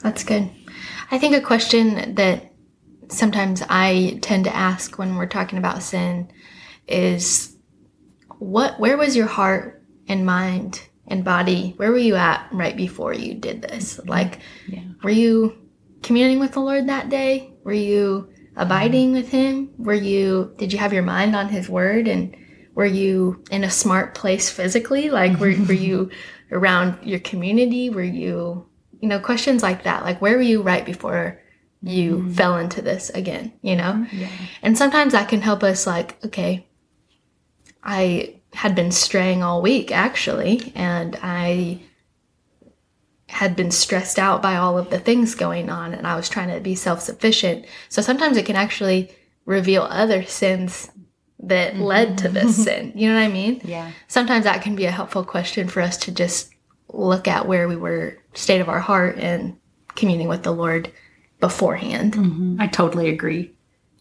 that's 0.00 0.24
good. 0.24 0.50
I 1.10 1.18
think 1.18 1.34
a 1.36 1.40
question 1.40 2.14
that 2.14 2.52
sometimes 3.08 3.62
I 3.68 4.18
tend 4.22 4.44
to 4.44 4.56
ask 4.56 4.98
when 4.98 5.16
we're 5.16 5.26
talking 5.26 5.58
about 5.58 5.82
sin 5.82 6.28
is 6.88 7.56
what 8.38 8.80
where 8.80 8.96
was 8.96 9.14
your 9.14 9.26
heart 9.26 9.84
and 10.08 10.26
mind 10.26 10.80
and 11.06 11.22
body? 11.24 11.74
Where 11.76 11.90
were 11.92 11.98
you 11.98 12.16
at 12.16 12.48
right 12.50 12.76
before 12.76 13.12
you 13.12 13.34
did 13.34 13.62
this? 13.62 14.00
Like 14.06 14.38
Yeah. 14.66 14.80
were 15.02 15.10
you 15.10 15.56
communing 16.02 16.40
with 16.40 16.52
the 16.52 16.60
Lord 16.60 16.88
that 16.88 17.10
day? 17.10 17.52
Were 17.62 17.72
you 17.72 18.31
abiding 18.56 19.12
with 19.12 19.28
him? 19.28 19.70
Were 19.78 19.94
you 19.94 20.54
did 20.58 20.72
you 20.72 20.78
have 20.78 20.92
your 20.92 21.02
mind 21.02 21.34
on 21.36 21.48
his 21.48 21.68
word 21.68 22.08
and 22.08 22.36
were 22.74 22.86
you 22.86 23.44
in 23.50 23.64
a 23.64 23.70
smart 23.70 24.14
place 24.14 24.48
physically? 24.50 25.10
Like 25.10 25.38
were, 25.38 25.54
were 25.66 25.72
you 25.72 26.10
around 26.50 26.98
your 27.02 27.20
community? 27.20 27.90
Were 27.90 28.02
you 28.02 28.66
you 29.02 29.08
know, 29.08 29.18
questions 29.18 29.62
like 29.62 29.82
that. 29.82 30.04
Like 30.04 30.22
where 30.22 30.36
were 30.36 30.42
you 30.42 30.62
right 30.62 30.86
before 30.86 31.38
you 31.82 32.18
mm-hmm. 32.18 32.32
fell 32.32 32.56
into 32.56 32.80
this 32.80 33.10
again, 33.10 33.52
you 33.60 33.76
know? 33.76 34.06
Mm-hmm. 34.08 34.44
And 34.62 34.78
sometimes 34.78 35.12
that 35.12 35.28
can 35.28 35.42
help 35.42 35.62
us 35.64 35.86
like, 35.86 36.24
okay, 36.24 36.66
I 37.82 38.40
had 38.54 38.76
been 38.76 38.92
straying 38.92 39.42
all 39.42 39.60
week 39.60 39.90
actually, 39.90 40.72
and 40.76 41.18
I 41.20 41.82
had 43.32 43.56
been 43.56 43.70
stressed 43.70 44.18
out 44.18 44.42
by 44.42 44.56
all 44.56 44.76
of 44.76 44.90
the 44.90 44.98
things 44.98 45.34
going 45.34 45.70
on 45.70 45.94
and 45.94 46.06
I 46.06 46.16
was 46.16 46.28
trying 46.28 46.54
to 46.54 46.60
be 46.60 46.74
self-sufficient. 46.74 47.64
So 47.88 48.02
sometimes 48.02 48.36
it 48.36 48.44
can 48.44 48.56
actually 48.56 49.10
reveal 49.46 49.84
other 49.84 50.22
sins 50.22 50.90
that 51.40 51.72
mm-hmm. 51.72 51.82
led 51.82 52.18
to 52.18 52.28
this 52.28 52.62
sin. 52.64 52.92
You 52.94 53.08
know 53.08 53.14
what 53.14 53.24
I 53.24 53.28
mean? 53.28 53.62
Yeah. 53.64 53.90
Sometimes 54.06 54.44
that 54.44 54.62
can 54.62 54.76
be 54.76 54.84
a 54.84 54.90
helpful 54.90 55.24
question 55.24 55.66
for 55.66 55.80
us 55.80 55.96
to 55.98 56.12
just 56.12 56.52
look 56.92 57.26
at 57.26 57.48
where 57.48 57.68
we 57.68 57.76
were, 57.76 58.18
state 58.34 58.60
of 58.60 58.68
our 58.68 58.80
heart 58.80 59.16
and 59.18 59.56
communing 59.94 60.28
with 60.28 60.42
the 60.42 60.52
Lord 60.52 60.92
beforehand. 61.40 62.12
Mm-hmm. 62.12 62.60
I 62.60 62.66
totally 62.66 63.08
agree. 63.08 63.50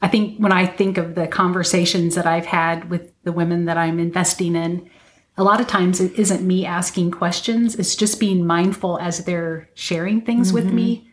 I 0.01 0.09
think 0.09 0.39
when 0.39 0.51
I 0.51 0.65
think 0.65 0.97
of 0.97 1.15
the 1.15 1.27
conversations 1.27 2.15
that 2.15 2.27
I've 2.27 2.45
had 2.45 2.89
with 2.89 3.13
the 3.23 3.31
women 3.31 3.65
that 3.65 3.77
I'm 3.77 3.97
investing 3.97 4.57
in, 4.57 4.89
a 5.37 5.43
lot 5.43 5.61
of 5.61 5.67
times 5.67 5.99
it 5.99 6.13
isn't 6.19 6.45
me 6.45 6.65
asking 6.65 7.11
questions. 7.11 7.75
It's 7.75 7.95
just 7.95 8.19
being 8.19 8.45
mindful 8.45 8.99
as 8.99 9.23
they're 9.23 9.69
sharing 9.73 10.21
things 10.21 10.51
with 10.51 10.65
me 10.65 10.97
mm-hmm. 10.97 11.07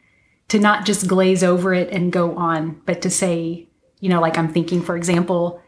to 0.48 0.58
not 0.58 0.84
just 0.84 1.06
glaze 1.06 1.44
over 1.44 1.72
it 1.72 1.90
and 1.90 2.12
go 2.12 2.36
on, 2.36 2.82
but 2.84 3.00
to 3.02 3.10
say, 3.10 3.68
you 4.00 4.08
know, 4.08 4.20
like 4.20 4.36
I'm 4.36 4.52
thinking, 4.52 4.82
for 4.82 4.96
example, 4.96 5.62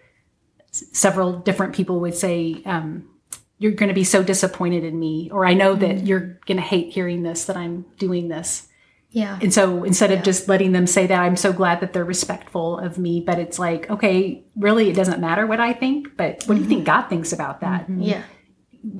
s- 0.73 0.85
several 0.92 1.38
different 1.38 1.75
people 1.75 2.00
would 2.00 2.14
say, 2.14 2.61
um, 2.66 3.09
you're 3.59 3.73
going 3.73 3.88
to 3.88 3.95
be 3.95 4.04
so 4.04 4.23
disappointed 4.23 4.85
in 4.85 4.99
me, 4.99 5.30
or 5.30 5.45
I 5.45 5.54
know 5.54 5.75
that 5.75 5.97
mm-hmm. 5.97 6.07
you're 6.07 6.38
going 6.47 6.57
to 6.57 6.62
hate 6.62 6.92
hearing 6.92 7.23
this, 7.23 7.45
that 7.45 7.57
I'm 7.57 7.85
doing 7.99 8.28
this. 8.28 8.66
Yeah. 9.11 9.38
And 9.42 9.52
so 9.52 9.85
instead 9.85 10.12
of 10.12 10.23
just 10.23 10.49
letting 10.49 10.73
them 10.73 10.87
say 10.87 11.07
that, 11.07 11.21
I'm 11.21 11.37
so 11.37 11.52
glad 11.52 11.80
that 11.80 11.92
they're 11.92 12.04
respectful 12.04 12.78
of 12.78 12.97
me. 12.97 13.21
But 13.21 13.38
it's 13.38 13.59
like, 13.59 13.90
okay, 13.90 14.45
really, 14.57 14.88
it 14.88 14.95
doesn't 14.95 15.21
matter 15.21 15.47
what 15.47 15.61
I 15.61 15.73
think, 15.73 16.16
but 16.16 16.45
what 16.47 16.54
do 16.54 16.61
you 16.61 16.69
think 16.69 16.87
mm-hmm. 16.87 17.02
God 17.02 17.09
thinks 17.09 17.33
about 17.33 17.61
that? 17.61 17.87
Yeah. 17.88 18.23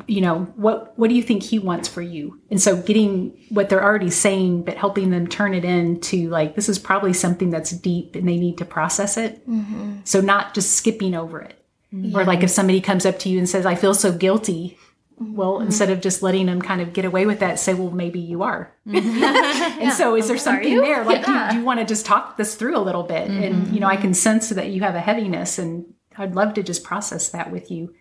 You 0.06 0.20
know, 0.20 0.40
what 0.56 0.99
what 0.99 1.08
do 1.08 1.14
you 1.14 1.22
think 1.22 1.42
He 1.42 1.58
wants 1.58 1.88
for 1.88 2.02
you? 2.02 2.38
And 2.50 2.60
so 2.60 2.76
getting 2.82 3.38
what 3.49 3.70
they're 3.70 3.82
already 3.82 4.10
saying, 4.10 4.64
but 4.64 4.76
helping 4.76 5.10
them 5.10 5.26
turn 5.26 5.54
it 5.54 5.64
into 5.64 6.28
like 6.28 6.54
this 6.54 6.68
is 6.68 6.78
probably 6.78 7.14
something 7.14 7.49
that's 7.49 7.70
deep 7.70 8.14
and 8.14 8.28
they 8.28 8.37
need 8.37 8.58
to 8.58 8.66
process 8.66 9.16
it. 9.16 9.49
Mm-hmm. 9.49 10.00
So 10.04 10.20
not 10.20 10.52
just 10.54 10.72
skipping 10.72 11.14
over 11.14 11.40
it. 11.40 11.64
Mm-hmm. 11.94 12.16
Or 12.16 12.25
like 12.25 12.42
if 12.42 12.50
somebody 12.50 12.80
comes 12.80 13.06
up 13.06 13.18
to 13.20 13.28
you 13.28 13.38
and 13.38 13.49
says, 13.49 13.64
"I 13.66 13.75
feel 13.75 13.94
so 13.94 14.12
guilty." 14.12 14.78
Mm-hmm. 15.20 15.34
Well, 15.34 15.60
instead 15.60 15.90
of 15.90 16.00
just 16.00 16.22
letting 16.22 16.46
them 16.46 16.62
kind 16.62 16.80
of 16.80 16.92
get 16.92 17.04
away 17.04 17.26
with 17.26 17.40
that, 17.40 17.58
say, 17.58 17.75
"Well, 17.75 17.90
maybe 17.90 18.20
you 18.20 18.42
are." 18.42 18.72
and 18.87 19.92
so, 19.92 20.14
is 20.14 20.28
there 20.28 20.38
something 20.38 20.76
there? 20.80 21.04
Like, 21.04 21.26
Yeah. 21.26 21.50
do 21.50 21.58
you 21.58 21.64
want 21.64 21.80
to 21.80 21.87
just 21.87 22.06
talk 22.06 22.37
this 22.37 22.54
through 22.54 22.76
a 22.76 22.80
little 22.80 23.02
bit? 23.02 23.28
And 23.28 23.72
you 23.75 23.80
know, 23.80 23.88
I 23.88 23.96
can 23.96 24.14
sense 24.14 24.50
that 24.50 24.68
you 24.68 24.82
have 24.82 24.94
a 24.94 25.00
heaviness, 25.00 25.58
and 25.58 25.87
I'd 26.16 26.34
love 26.34 26.54
to 26.54 26.62
just 26.62 26.84
process 26.84 27.30
that 27.30 27.50
with 27.50 27.70
you. 27.70 27.94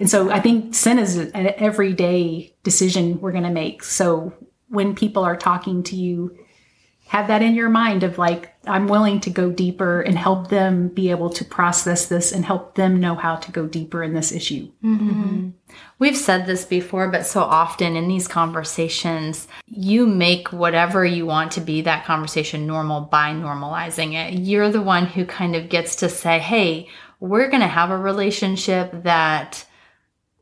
And 0.00 0.10
so, 0.10 0.30
I 0.30 0.40
think 0.40 0.74
sin 0.74 0.98
is 0.98 1.16
an 1.16 1.52
everyday 1.56 2.54
decision 2.62 3.20
we're 3.20 3.32
going 3.32 3.44
to 3.44 3.50
make. 3.50 3.84
So, 3.84 4.32
when 4.68 4.94
people 4.94 5.22
are 5.22 5.36
talking 5.36 5.82
to 5.84 5.96
you, 5.96 6.36
have 7.10 7.26
that 7.26 7.42
in 7.42 7.56
your 7.56 7.68
mind 7.68 8.04
of 8.04 8.18
like, 8.18 8.54
I'm 8.66 8.86
willing 8.86 9.18
to 9.22 9.30
go 9.30 9.50
deeper 9.50 10.00
and 10.00 10.16
help 10.16 10.48
them 10.48 10.86
be 10.86 11.10
able 11.10 11.28
to 11.30 11.44
process 11.44 12.06
this 12.06 12.30
and 12.30 12.44
help 12.44 12.76
them 12.76 13.00
know 13.00 13.16
how 13.16 13.34
to 13.34 13.50
go 13.50 13.66
deeper 13.66 14.04
in 14.04 14.14
this 14.14 14.30
issue. 14.30 14.70
Mm-hmm. 14.84 15.48
We've 15.98 16.16
said 16.16 16.46
this 16.46 16.64
before, 16.64 17.08
but 17.08 17.26
so 17.26 17.40
often 17.42 17.96
in 17.96 18.06
these 18.06 18.28
conversations, 18.28 19.48
you 19.66 20.06
make 20.06 20.52
whatever 20.52 21.04
you 21.04 21.26
want 21.26 21.50
to 21.52 21.60
be 21.60 21.82
that 21.82 22.04
conversation 22.04 22.64
normal 22.64 23.00
by 23.00 23.32
normalizing 23.32 24.14
it. 24.14 24.38
You're 24.38 24.70
the 24.70 24.80
one 24.80 25.06
who 25.06 25.26
kind 25.26 25.56
of 25.56 25.68
gets 25.68 25.96
to 25.96 26.08
say, 26.08 26.38
hey, 26.38 26.88
we're 27.18 27.48
going 27.48 27.62
to 27.62 27.66
have 27.66 27.90
a 27.90 27.98
relationship 27.98 29.02
that 29.02 29.64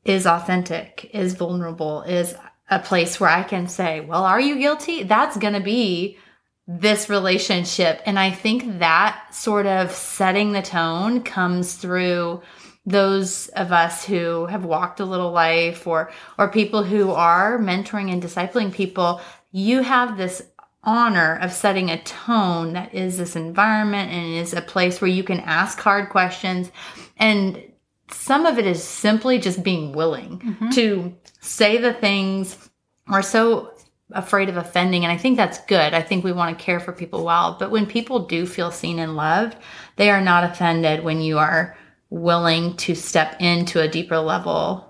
is 0.04 0.26
authentic, 0.26 1.10
is 1.12 1.34
vulnerable, 1.34 2.02
is 2.02 2.34
a 2.70 2.78
place 2.78 3.18
where 3.18 3.30
I 3.30 3.42
can 3.42 3.66
say, 3.66 4.00
well, 4.00 4.24
are 4.24 4.40
you 4.40 4.56
guilty? 4.56 5.02
That's 5.02 5.36
going 5.36 5.54
to 5.54 5.60
be 5.60 6.18
this 6.66 7.08
relationship. 7.08 8.02
And 8.04 8.18
I 8.18 8.30
think 8.30 8.78
that 8.78 9.28
sort 9.32 9.66
of 9.66 9.90
setting 9.90 10.52
the 10.52 10.62
tone 10.62 11.22
comes 11.22 11.74
through 11.74 12.42
those 12.84 13.48
of 13.48 13.72
us 13.72 14.04
who 14.04 14.46
have 14.46 14.64
walked 14.64 15.00
a 15.00 15.04
little 15.04 15.30
life 15.30 15.86
or 15.86 16.10
or 16.38 16.48
people 16.48 16.82
who 16.82 17.10
are 17.10 17.58
mentoring 17.58 18.10
and 18.10 18.22
discipling 18.22 18.72
people 18.72 19.20
you 19.52 19.82
have 19.82 20.16
this 20.16 20.42
honor 20.84 21.38
of 21.42 21.52
setting 21.52 21.90
a 21.90 22.02
tone 22.02 22.72
that 22.72 22.94
is 22.94 23.18
this 23.18 23.36
environment 23.36 24.10
and 24.10 24.34
is 24.34 24.54
a 24.54 24.62
place 24.62 25.00
where 25.00 25.10
you 25.10 25.22
can 25.22 25.40
ask 25.40 25.78
hard 25.78 26.08
questions 26.08 26.70
and 27.18 27.62
some 28.10 28.46
of 28.46 28.58
it 28.58 28.66
is 28.66 28.82
simply 28.82 29.38
just 29.38 29.62
being 29.62 29.92
willing 29.92 30.38
mm-hmm. 30.38 30.70
to 30.70 31.14
say 31.40 31.78
the 31.78 31.92
things 31.92 32.70
we're 33.08 33.22
so 33.22 33.72
afraid 34.12 34.48
of 34.48 34.56
offending 34.56 35.04
and 35.04 35.12
i 35.12 35.16
think 35.16 35.36
that's 35.36 35.58
good. 35.66 35.92
I 35.92 36.00
think 36.00 36.24
we 36.24 36.32
want 36.32 36.58
to 36.58 36.64
care 36.64 36.80
for 36.80 36.92
people 36.92 37.24
well 37.24 37.56
but 37.58 37.70
when 37.70 37.86
people 37.86 38.26
do 38.26 38.46
feel 38.46 38.70
seen 38.70 38.98
and 38.98 39.16
loved 39.16 39.56
they 39.96 40.10
are 40.10 40.22
not 40.22 40.44
offended 40.44 41.04
when 41.04 41.20
you 41.20 41.38
are 41.38 41.76
willing 42.10 42.76
to 42.78 42.94
step 42.94 43.36
into 43.40 43.80
a 43.80 43.88
deeper 43.88 44.18
level 44.18 44.87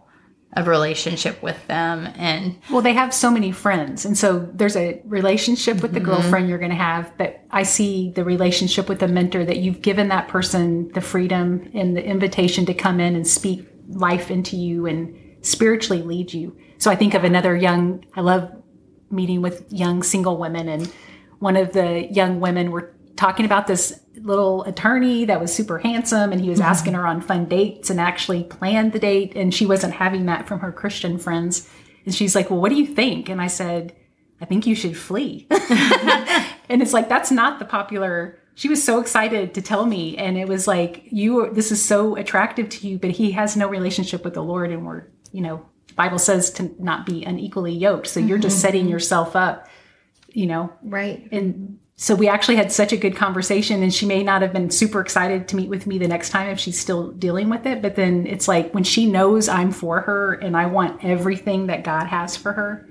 of 0.58 0.66
relationship 0.66 1.40
with 1.42 1.66
them 1.68 2.12
and 2.16 2.58
Well, 2.70 2.82
they 2.82 2.92
have 2.92 3.14
so 3.14 3.30
many 3.30 3.52
friends. 3.52 4.04
And 4.04 4.18
so 4.18 4.48
there's 4.52 4.76
a 4.76 5.00
relationship 5.04 5.82
with 5.82 5.92
the 5.92 6.00
mm-hmm. 6.00 6.10
girlfriend 6.10 6.48
you're 6.48 6.58
going 6.58 6.70
to 6.70 6.76
have, 6.76 7.16
but 7.16 7.40
I 7.50 7.62
see 7.62 8.10
the 8.10 8.24
relationship 8.24 8.88
with 8.88 8.98
the 8.98 9.08
mentor 9.08 9.44
that 9.44 9.58
you've 9.58 9.82
given 9.82 10.08
that 10.08 10.28
person 10.28 10.90
the 10.92 11.00
freedom 11.00 11.70
and 11.74 11.96
the 11.96 12.04
invitation 12.04 12.66
to 12.66 12.74
come 12.74 12.98
in 12.98 13.14
and 13.14 13.26
speak 13.26 13.66
life 13.88 14.30
into 14.30 14.56
you 14.56 14.86
and 14.86 15.16
spiritually 15.42 16.02
lead 16.02 16.32
you. 16.32 16.56
So 16.78 16.90
I 16.90 16.96
think 16.96 17.14
of 17.14 17.24
another 17.24 17.56
young, 17.56 18.04
I 18.14 18.20
love 18.20 18.52
meeting 19.10 19.40
with 19.40 19.72
young 19.72 20.02
single 20.02 20.36
women 20.36 20.68
and 20.68 20.92
one 21.38 21.56
of 21.56 21.72
the 21.72 22.08
young 22.10 22.40
women 22.40 22.72
were 22.72 22.94
talking 23.18 23.44
about 23.44 23.66
this 23.66 24.00
little 24.14 24.62
attorney 24.62 25.24
that 25.24 25.40
was 25.40 25.52
super 25.52 25.78
handsome 25.78 26.30
and 26.30 26.40
he 26.40 26.48
was 26.48 26.60
mm-hmm. 26.60 26.68
asking 26.68 26.94
her 26.94 27.04
on 27.04 27.20
fun 27.20 27.46
dates 27.46 27.90
and 27.90 28.00
actually 28.00 28.44
planned 28.44 28.92
the 28.92 28.98
date 28.98 29.34
and 29.34 29.52
she 29.52 29.66
wasn't 29.66 29.92
having 29.92 30.26
that 30.26 30.46
from 30.46 30.60
her 30.60 30.70
Christian 30.70 31.18
friends. 31.18 31.68
And 32.04 32.14
she's 32.14 32.34
like, 32.34 32.48
"Well, 32.48 32.60
what 32.60 32.70
do 32.70 32.76
you 32.76 32.86
think?" 32.86 33.28
And 33.28 33.40
I 33.40 33.48
said, 33.48 33.94
"I 34.40 34.44
think 34.44 34.66
you 34.66 34.74
should 34.74 34.96
flee." 34.96 35.46
and 35.50 36.80
it's 36.80 36.92
like 36.92 37.08
that's 37.08 37.30
not 37.30 37.58
the 37.58 37.64
popular 37.64 38.38
she 38.54 38.68
was 38.68 38.82
so 38.82 39.00
excited 39.00 39.54
to 39.54 39.62
tell 39.62 39.86
me 39.86 40.16
and 40.16 40.36
it 40.36 40.48
was 40.48 40.66
like 40.66 41.04
you 41.06 41.52
this 41.52 41.70
is 41.70 41.84
so 41.84 42.16
attractive 42.16 42.68
to 42.68 42.88
you 42.88 42.98
but 42.98 43.10
he 43.10 43.32
has 43.32 43.56
no 43.56 43.68
relationship 43.68 44.24
with 44.24 44.34
the 44.34 44.42
lord 44.42 44.70
and 44.70 44.86
we're 44.86 45.04
you 45.32 45.40
know 45.40 45.64
the 45.86 45.94
bible 45.94 46.18
says 46.18 46.50
to 46.50 46.74
not 46.78 47.06
be 47.06 47.24
unequally 47.24 47.72
yoked 47.72 48.06
so 48.06 48.18
you're 48.18 48.38
just 48.38 48.56
mm-hmm. 48.56 48.62
setting 48.62 48.88
yourself 48.88 49.36
up 49.36 49.68
you 50.28 50.46
know 50.46 50.72
Right. 50.82 51.28
and 51.30 51.78
so 52.00 52.14
we 52.14 52.28
actually 52.28 52.54
had 52.54 52.70
such 52.70 52.92
a 52.92 52.96
good 52.96 53.16
conversation 53.16 53.82
and 53.82 53.92
she 53.92 54.06
may 54.06 54.22
not 54.22 54.40
have 54.40 54.52
been 54.52 54.70
super 54.70 55.00
excited 55.00 55.48
to 55.48 55.56
meet 55.56 55.68
with 55.68 55.84
me 55.84 55.98
the 55.98 56.06
next 56.06 56.30
time 56.30 56.48
if 56.48 56.58
she's 56.60 56.78
still 56.78 57.10
dealing 57.12 57.50
with 57.50 57.66
it 57.66 57.82
but 57.82 57.96
then 57.96 58.24
it's 58.26 58.46
like 58.46 58.72
when 58.72 58.84
she 58.84 59.04
knows 59.04 59.48
i'm 59.48 59.72
for 59.72 60.00
her 60.02 60.34
and 60.34 60.56
i 60.56 60.64
want 60.64 61.04
everything 61.04 61.66
that 61.66 61.82
god 61.82 62.06
has 62.06 62.36
for 62.36 62.52
her 62.52 62.88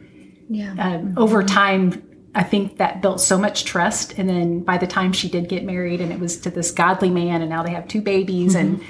Yeah. 0.49 0.75
um, 0.77 1.17
over 1.17 1.41
time 1.41 2.03
i 2.35 2.43
think 2.43 2.77
that 2.77 3.01
built 3.01 3.19
so 3.21 3.37
much 3.37 3.63
trust. 3.65 4.13
And 4.19 4.27
then 4.29 4.59
by 4.59 4.77
the 4.77 4.85
time 4.87 5.13
she 5.13 5.29
did 5.29 5.47
get 5.49 5.63
married 5.63 6.01
and 6.01 6.11
it 6.11 6.19
was 6.19 6.37
to 6.41 6.49
this 6.51 6.71
godly 6.71 7.09
man 7.09 7.41
and 7.41 7.49
now 7.49 7.63
they 7.63 7.71
have 7.71 7.87
two 7.87 8.01
babies 8.01 8.55
and 8.55 8.83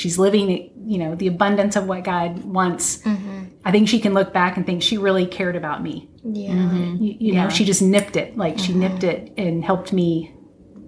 she's 0.00 0.18
living 0.18 0.72
you 0.86 0.98
know 0.98 1.14
the 1.14 1.26
abundance 1.26 1.76
of 1.76 1.86
what 1.86 2.04
god 2.04 2.44
wants. 2.44 2.98
Mm-hmm. 2.98 3.44
I 3.64 3.70
think 3.70 3.88
she 3.88 4.00
can 4.00 4.14
look 4.14 4.32
back 4.32 4.56
and 4.56 4.64
think 4.64 4.82
she 4.82 4.96
really 4.96 5.26
cared 5.26 5.56
about 5.56 5.82
me. 5.82 6.08
Yeah. 6.24 6.52
Mm-hmm. 6.52 7.02
you, 7.04 7.16
you 7.20 7.34
know 7.34 7.48
she 7.48 7.64
just 7.64 7.82
nipped 7.82 8.16
it. 8.16 8.36
Like 8.36 8.58
she 8.58 8.72
mm-hmm. 8.72 8.80
nipped 8.80 9.04
it 9.04 9.32
and 9.36 9.64
helped 9.64 9.92
me 9.92 10.34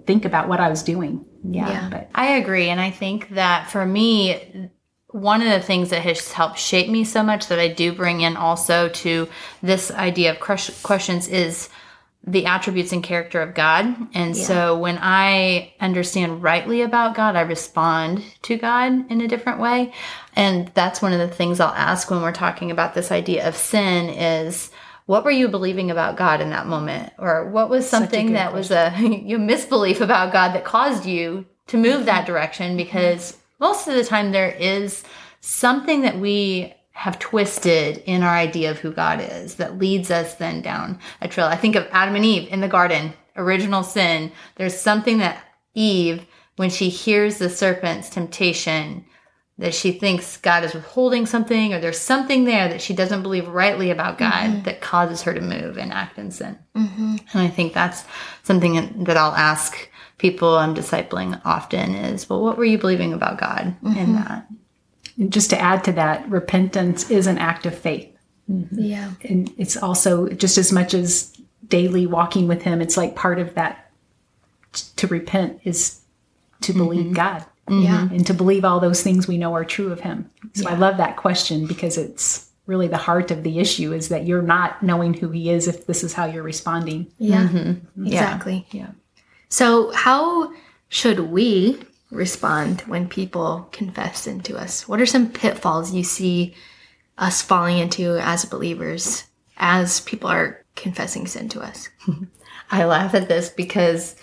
think 0.05 0.25
about 0.25 0.49
what 0.49 0.59
i 0.59 0.69
was 0.69 0.83
doing. 0.83 1.25
Yeah, 1.43 1.69
Yeah. 1.69 1.89
but 1.89 2.09
I 2.13 2.37
agree. 2.37 2.69
And 2.69 2.79
I 2.79 2.91
think 2.91 3.29
that 3.29 3.69
for 3.69 3.85
me, 3.85 4.69
one 5.07 5.41
of 5.41 5.49
the 5.49 5.59
things 5.59 5.91
that 5.91 6.01
has 6.01 6.31
helped 6.31 6.57
shape 6.57 6.89
me 6.89 7.03
so 7.03 7.21
much 7.21 7.47
that 7.47 7.59
I 7.59 7.67
do 7.67 7.93
bring 7.93 8.21
in 8.21 8.35
also 8.35 8.89
to 8.89 9.29
this 9.61 9.91
idea 9.91 10.31
of 10.31 10.39
crush- 10.39 10.81
questions 10.81 11.27
is 11.27 11.69
the 12.25 12.45
attributes 12.45 12.93
and 12.93 13.03
character 13.03 13.41
of 13.41 13.53
God. 13.53 13.95
And 14.13 14.35
so 14.35 14.77
when 14.77 14.97
I 15.01 15.73
understand 15.81 16.41
rightly 16.41 16.81
about 16.81 17.15
God, 17.15 17.35
I 17.35 17.41
respond 17.41 18.23
to 18.43 18.57
God 18.57 19.11
in 19.11 19.19
a 19.19 19.27
different 19.27 19.59
way. 19.59 19.93
And 20.33 20.71
that's 20.73 21.01
one 21.01 21.11
of 21.11 21.19
the 21.19 21.27
things 21.27 21.59
I'll 21.59 21.73
ask 21.73 22.09
when 22.09 22.21
we're 22.21 22.31
talking 22.31 22.71
about 22.71 22.93
this 22.93 23.11
idea 23.11 23.45
of 23.45 23.57
sin 23.57 24.09
is 24.09 24.71
what 25.05 25.25
were 25.25 25.31
you 25.31 25.49
believing 25.49 25.91
about 25.91 26.15
God 26.15 26.39
in 26.39 26.51
that 26.51 26.65
moment? 26.65 27.11
Or 27.19 27.49
what 27.49 27.69
was 27.69 27.89
something 27.89 28.33
that 28.33 28.53
was 28.53 28.71
a 28.71 28.93
you 28.99 29.37
misbelief 29.37 29.99
about 29.99 30.31
God 30.31 30.53
that 30.53 30.63
caused 30.63 31.05
you 31.05 31.45
to 31.67 31.77
move 31.77 32.05
that 32.05 32.25
direction? 32.25 32.77
Because 32.77 33.37
most 33.59 33.87
of 33.89 33.95
the 33.95 34.05
time 34.05 34.31
there 34.31 34.51
is 34.51 35.03
something 35.41 36.03
that 36.03 36.19
we 36.19 36.73
have 36.93 37.19
twisted 37.19 37.97
in 38.05 38.23
our 38.23 38.35
idea 38.35 38.71
of 38.71 38.79
who 38.79 38.91
God 38.91 39.19
is 39.19 39.55
that 39.55 39.77
leads 39.77 40.09
us 40.09 40.35
then 40.35 40.61
down 40.61 40.99
a 41.21 41.27
trail. 41.27 41.47
I 41.47 41.55
think 41.55 41.75
of 41.75 41.87
Adam 41.91 42.15
and 42.15 42.23
Eve 42.23 42.47
in 42.51 42.61
the 42.61 42.67
garden, 42.67 43.13
original 43.35 43.83
sin. 43.83 44.31
There's 44.55 44.79
something 44.79 45.17
that 45.17 45.43
Eve, 45.73 46.25
when 46.55 46.69
she 46.69 46.89
hears 46.89 47.37
the 47.39 47.49
serpent's 47.49 48.09
temptation, 48.09 49.05
that 49.57 49.73
she 49.73 49.91
thinks 49.91 50.37
God 50.37 50.63
is 50.63 50.73
withholding 50.73 51.25
something 51.25 51.73
or 51.73 51.79
there's 51.79 51.99
something 51.99 52.45
there 52.45 52.67
that 52.69 52.81
she 52.81 52.93
doesn't 52.93 53.23
believe 53.23 53.47
rightly 53.47 53.91
about 53.91 54.17
God 54.17 54.31
mm-hmm. 54.31 54.63
that 54.63 54.81
causes 54.81 55.21
her 55.23 55.33
to 55.33 55.41
move 55.41 55.77
and 55.77 55.91
act 55.93 56.17
in 56.17 56.31
sin. 56.31 56.57
Mm-hmm. 56.75 57.17
And 57.33 57.41
I 57.41 57.49
think 57.49 57.73
that's 57.73 58.03
something 58.43 59.03
that 59.03 59.17
I'll 59.17 59.35
ask 59.35 59.89
people 60.17 60.57
I'm 60.57 60.73
discipling 60.73 61.39
often 61.45 61.93
is, 61.95 62.29
well, 62.29 62.41
what 62.41 62.57
were 62.57 62.65
you 62.65 62.77
believing 62.77 63.13
about 63.13 63.39
God 63.39 63.75
in 63.83 63.93
mm-hmm. 63.93 64.15
that? 64.15 64.47
And 65.17 65.31
just 65.31 65.49
to 65.49 65.59
add 65.59 65.83
to 65.83 65.91
that 65.93 66.27
repentance 66.29 67.09
is 67.09 67.27
an 67.27 67.37
act 67.37 67.65
of 67.65 67.77
faith 67.77 68.09
mm-hmm. 68.49 68.79
Yeah. 68.79 69.11
and 69.23 69.51
it's 69.57 69.77
also 69.77 70.29
just 70.29 70.57
as 70.57 70.71
much 70.71 70.93
as 70.93 71.35
daily 71.67 72.05
walking 72.05 72.47
with 72.47 72.61
him 72.61 72.81
it's 72.81 72.97
like 72.97 73.15
part 73.15 73.39
of 73.39 73.53
that 73.55 73.91
t- 74.73 74.83
to 74.97 75.07
repent 75.07 75.61
is 75.63 76.01
to 76.61 76.71
mm-hmm. 76.71 76.81
believe 76.81 77.13
god 77.13 77.45
mm-hmm. 77.67 77.83
Yeah. 77.83 78.01
and 78.09 78.25
to 78.27 78.33
believe 78.33 78.65
all 78.65 78.79
those 78.79 79.01
things 79.01 79.27
we 79.27 79.37
know 79.37 79.53
are 79.53 79.65
true 79.65 79.91
of 79.91 80.01
him 80.01 80.29
so 80.53 80.69
i 80.69 80.75
love 80.75 80.97
that 80.97 81.17
question 81.17 81.67
because 81.67 81.97
it's 81.97 82.49
really 82.65 82.87
the 82.87 82.97
heart 82.97 83.31
of 83.31 83.43
the 83.43 83.59
issue 83.59 83.93
is 83.93 84.09
that 84.09 84.25
you're 84.25 84.41
not 84.41 84.81
knowing 84.81 85.13
who 85.13 85.29
he 85.29 85.49
is 85.49 85.67
if 85.67 85.85
this 85.85 86.03
is 86.03 86.13
how 86.13 86.25
you're 86.25 86.43
responding 86.43 87.07
Yeah. 87.95 88.23
Exactly. 88.23 88.67
Yeah. 88.71 88.91
So, 89.49 89.91
how 89.91 90.51
should 90.89 91.19
we 91.31 91.79
respond 92.13 92.81
when 92.81 93.07
people 93.07 93.67
confess 93.71 94.27
into 94.27 94.57
us? 94.57 94.87
What 94.87 95.01
are 95.01 95.05
some 95.05 95.29
pitfalls 95.29 95.93
you 95.93 96.03
see 96.03 96.55
us 97.17 97.41
falling 97.41 97.77
into 97.77 98.17
as 98.17 98.45
believers 98.45 99.25
as 99.57 100.01
people 100.01 100.29
are 100.29 100.63
confessing 100.75 101.27
sin 101.27 101.49
to 101.49 101.61
us? 101.61 101.89
I 102.71 102.85
laugh 102.85 103.13
at 103.13 103.27
this 103.27 103.49
because 103.49 104.15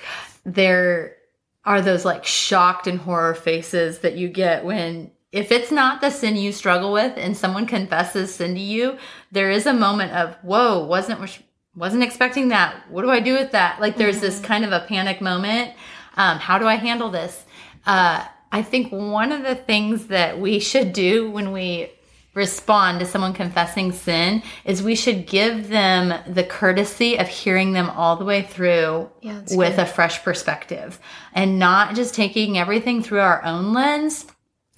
there 0.45 1.17
are 1.65 1.83
those 1.83 2.05
like 2.05 2.25
shocked 2.25 2.87
and 2.87 2.99
horror 2.99 3.35
faces 3.35 3.99
that 4.01 4.17
you 4.17 4.29
get 4.29 4.65
when 4.65 5.11
if 5.33 5.53
it's 5.53 5.71
not 5.71 6.01
the 6.01 6.11
sin 6.11 6.37
you 6.37 6.51
struggle 6.51 6.93
with 6.93 7.17
and 7.17 7.37
someone 7.37 7.67
confesses 7.67 8.35
sin 8.35 8.55
to 8.55 8.61
you, 8.61 8.99
there 9.31 9.51
is 9.51 9.67
a 9.67 9.73
moment 9.73 10.13
of 10.13 10.35
whoa, 10.43 10.85
wasn't 10.85 11.41
wasn't 11.77 12.03
expecting 12.03 12.49
that. 12.49 12.91
What 12.91 13.03
do 13.03 13.11
I 13.11 13.21
do 13.21 13.35
with 13.35 13.53
that? 13.53 13.81
Like 13.81 13.97
there's 13.97 14.21
this 14.21 14.41
kind 14.41 14.65
of 14.65 14.73
a 14.73 14.85
panic 14.89 15.21
moment. 15.21 15.73
Um, 16.17 16.39
how 16.39 16.59
do 16.59 16.67
I 16.67 16.75
handle 16.75 17.11
this? 17.11 17.45
Uh, 17.87 18.25
I 18.53 18.63
think 18.63 18.91
one 18.91 19.33
of 19.33 19.43
the 19.43 19.55
things 19.55 20.07
that 20.07 20.39
we 20.39 20.59
should 20.59 20.93
do 20.93 21.31
when 21.31 21.53
we 21.53 21.91
respond 22.35 23.01
to 23.01 23.07
someone 23.07 23.33
confessing 23.33 23.91
sin 23.91 24.43
is 24.65 24.83
we 24.83 24.95
should 24.95 25.27
give 25.27 25.69
them 25.69 26.15
the 26.33 26.45
courtesy 26.45 27.17
of 27.19 27.27
hearing 27.27 27.73
them 27.73 27.91
all 27.91 28.17
the 28.17 28.25
way 28.25 28.43
through 28.43 29.11
Yeah, 29.21 29.43
with 29.51 29.79
a 29.79 29.87
fresh 29.87 30.23
perspective 30.23 31.01
and 31.33 31.59
not 31.59 31.97
just 31.97 32.15
taking 32.15 32.57
everything 32.57 33.03
through 33.03 33.21
our 33.21 33.45
own 33.45 33.73
lens. 33.73 34.27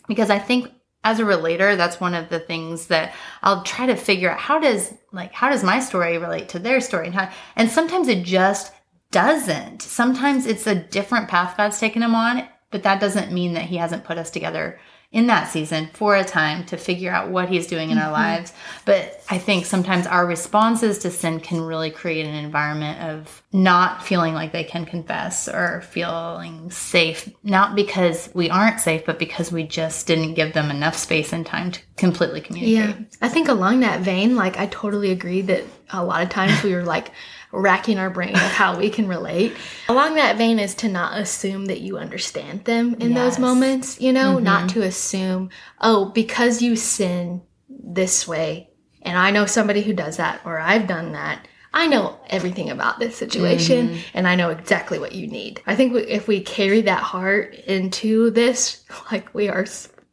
Because 0.09 0.31
I 0.31 0.39
think 0.39 0.71
as 1.05 1.19
a 1.19 1.25
relator, 1.25 1.77
that's 1.77 2.01
one 2.01 2.15
of 2.15 2.29
the 2.31 2.41
things 2.41 2.87
that 2.87 3.13
I'll 3.43 3.63
try 3.63 3.87
to 3.87 3.97
figure 3.97 4.31
out. 4.31 4.39
How 4.39 4.59
does 4.59 4.93
like 5.13 5.33
how 5.33 5.51
does 5.51 5.63
my 5.63 5.81
story 5.81 6.17
relate 6.17 6.49
to 6.51 6.59
their 6.59 6.81
story? 6.81 7.07
And 7.07 7.15
how 7.15 7.31
and 7.57 7.71
sometimes 7.71 8.09
it 8.09 8.25
just 8.25 8.73
doesn't. 9.11 9.83
Sometimes 9.83 10.47
it's 10.47 10.67
a 10.67 10.75
different 10.75 11.29
path 11.29 11.57
God's 11.57 11.79
taken 11.79 12.01
them 12.01 12.15
on, 12.15 12.49
but 12.73 12.83
that 12.83 13.01
doesn't 13.01 13.31
mean 13.31 13.53
that 13.55 13.67
He 13.67 13.77
hasn't 13.77 14.05
put 14.05 14.19
us 14.19 14.31
together 14.31 14.81
in 15.13 15.27
that 15.27 15.51
season 15.51 15.91
for 15.93 16.17
a 16.17 16.25
time 16.25 16.65
to 16.65 16.77
figure 16.79 17.13
out 17.13 17.29
what 17.29 17.49
He's 17.49 17.67
doing 17.67 17.91
in 17.91 17.99
our 17.99 18.05
mm-hmm. 18.05 18.13
lives. 18.13 18.53
But 18.87 19.23
I 19.29 19.39
think 19.39 19.67
sometimes 19.67 20.07
our 20.07 20.27
responses 20.27 20.99
to 21.01 21.11
sin 21.11 21.39
can 21.41 21.61
really 21.61 21.91
create 21.91 22.25
an 22.27 22.35
environment 22.35 22.99
of 23.01 23.43
not 23.53 24.03
feeling 24.03 24.33
like 24.33 24.53
they 24.53 24.65
can 24.65 24.87
confess 24.87 25.49
or 25.49 25.83
feeling 25.83 26.71
safe, 26.71 27.29
not 27.43 27.77
because 27.77 28.31
we 28.33 28.49
aren't 28.49 28.81
safe, 28.81 29.05
but 29.05 29.19
because 29.19 29.53
we 29.53 29.65
just 29.65 30.07
didn't 30.07 30.35
give 30.35 30.55
them 30.55 30.71
enough 30.71 30.97
space 30.97 31.33
and 31.35 31.45
time 31.45 31.73
to 31.73 31.81
completely 31.97 32.41
communicate. 32.41 32.97
Yeah. 32.97 33.05
I 33.21 33.29
think 33.29 33.49
along 33.49 33.81
that 33.81 34.01
vein, 34.01 34.35
like 34.35 34.59
I 34.59 34.67
totally 34.67 35.11
agree 35.11 35.43
that 35.43 35.65
a 35.91 36.03
lot 36.03 36.23
of 36.23 36.31
times 36.31 36.63
we 36.63 36.75
were 36.75 36.85
like 36.85 37.11
racking 37.53 37.99
our 37.99 38.11
brain 38.11 38.35
of 38.35 38.41
how 38.41 38.77
we 38.77 38.91
can 38.91 39.07
relate. 39.07 39.55
Along 39.89 40.15
that 40.15 40.39
vein 40.39 40.59
is 40.59 40.75
to 40.77 40.89
not 40.89 41.19
assume 41.19 41.67
that 41.67 41.81
you 41.81 41.99
understand 41.99 42.65
them 42.65 42.95
in 42.95 43.15
those 43.15 43.39
moments, 43.39 44.01
you 44.01 44.13
know, 44.13 44.39
not 44.39 44.69
mm-hmm. 44.69 44.81
to 44.81 44.87
assume, 44.87 45.51
oh, 45.81 46.07
because 46.07 46.63
you 46.63 46.75
sin 46.77 47.43
this 47.69 48.27
way, 48.27 48.71
and 49.03 49.19
I 49.19 49.31
know 49.31 49.47
somebody 49.47 49.83
who 49.83 49.93
does 49.93 50.17
that, 50.17 50.41
or 50.45 50.59
I've 50.59 50.87
done 50.87 51.13
that. 51.13 51.47
I 51.75 51.87
know 51.87 52.19
everything 52.29 52.71
about 52.71 52.99
this 52.99 53.17
situation 53.17 53.89
mm-hmm. 53.89 54.01
and 54.13 54.29
I 54.29 54.35
know 54.35 54.51
exactly 54.51 54.99
what 54.99 55.13
you 55.13 55.27
need. 55.27 55.63
I 55.67 55.75
think 55.75 55.95
we- 55.95 56.03
if 56.03 56.29
we 56.29 56.41
carry 56.41 56.83
that 56.83 57.03
heart 57.03 57.55
into 57.55 58.31
this, 58.31 58.85
like 59.13 59.33
we 59.35 59.49
are 59.49 59.65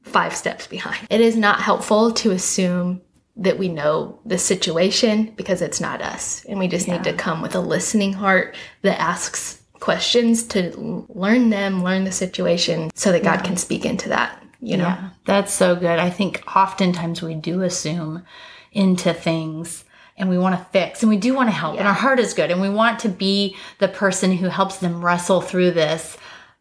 five 0.03 0.35
steps 0.35 0.67
behind. 0.67 1.07
It 1.09 1.21
is 1.21 1.35
not 1.35 1.59
helpful 1.61 2.11
to 2.13 2.31
assume 2.31 3.01
that 3.39 3.57
we 3.57 3.69
know 3.69 4.19
the 4.25 4.37
situation 4.37 5.33
because 5.37 5.61
it's 5.61 5.79
not 5.79 6.01
us. 6.01 6.45
And 6.45 6.59
we 6.59 6.67
just 6.67 6.87
need 6.87 7.03
to 7.05 7.13
come 7.13 7.41
with 7.41 7.55
a 7.55 7.59
listening 7.59 8.13
heart 8.13 8.55
that 8.81 8.99
asks 8.99 9.61
questions 9.79 10.43
to 10.43 11.05
learn 11.07 11.49
them, 11.49 11.83
learn 11.83 12.03
the 12.03 12.11
situation 12.11 12.91
so 12.95 13.13
that 13.13 13.23
God 13.23 13.43
can 13.45 13.55
speak 13.55 13.85
into 13.85 14.09
that, 14.09 14.43
you 14.59 14.75
know? 14.75 14.83
Yeah, 14.83 15.09
that's 15.25 15.53
so 15.53 15.75
good. 15.75 15.99
I 15.99 16.09
think 16.09 16.43
oftentimes 16.53 17.21
we 17.21 17.33
do 17.33 17.61
assume 17.61 18.25
into 18.73 19.13
things 19.13 19.85
and 20.17 20.29
we 20.29 20.37
want 20.37 20.59
to 20.59 20.65
fix 20.65 21.01
and 21.01 21.09
we 21.09 21.15
do 21.15 21.33
want 21.33 21.47
to 21.47 21.55
help 21.55 21.79
and 21.79 21.87
our 21.87 21.93
heart 21.93 22.19
is 22.19 22.33
good 22.33 22.51
and 22.51 22.59
we 22.59 22.69
want 22.69 22.99
to 22.99 23.09
be 23.09 23.55
the 23.79 23.87
person 23.87 24.33
who 24.33 24.49
helps 24.49 24.77
them 24.77 25.03
wrestle 25.03 25.39
through 25.39 25.71
this. 25.71 26.17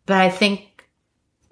But 0.07 0.19
I 0.19 0.31
think 0.31 0.68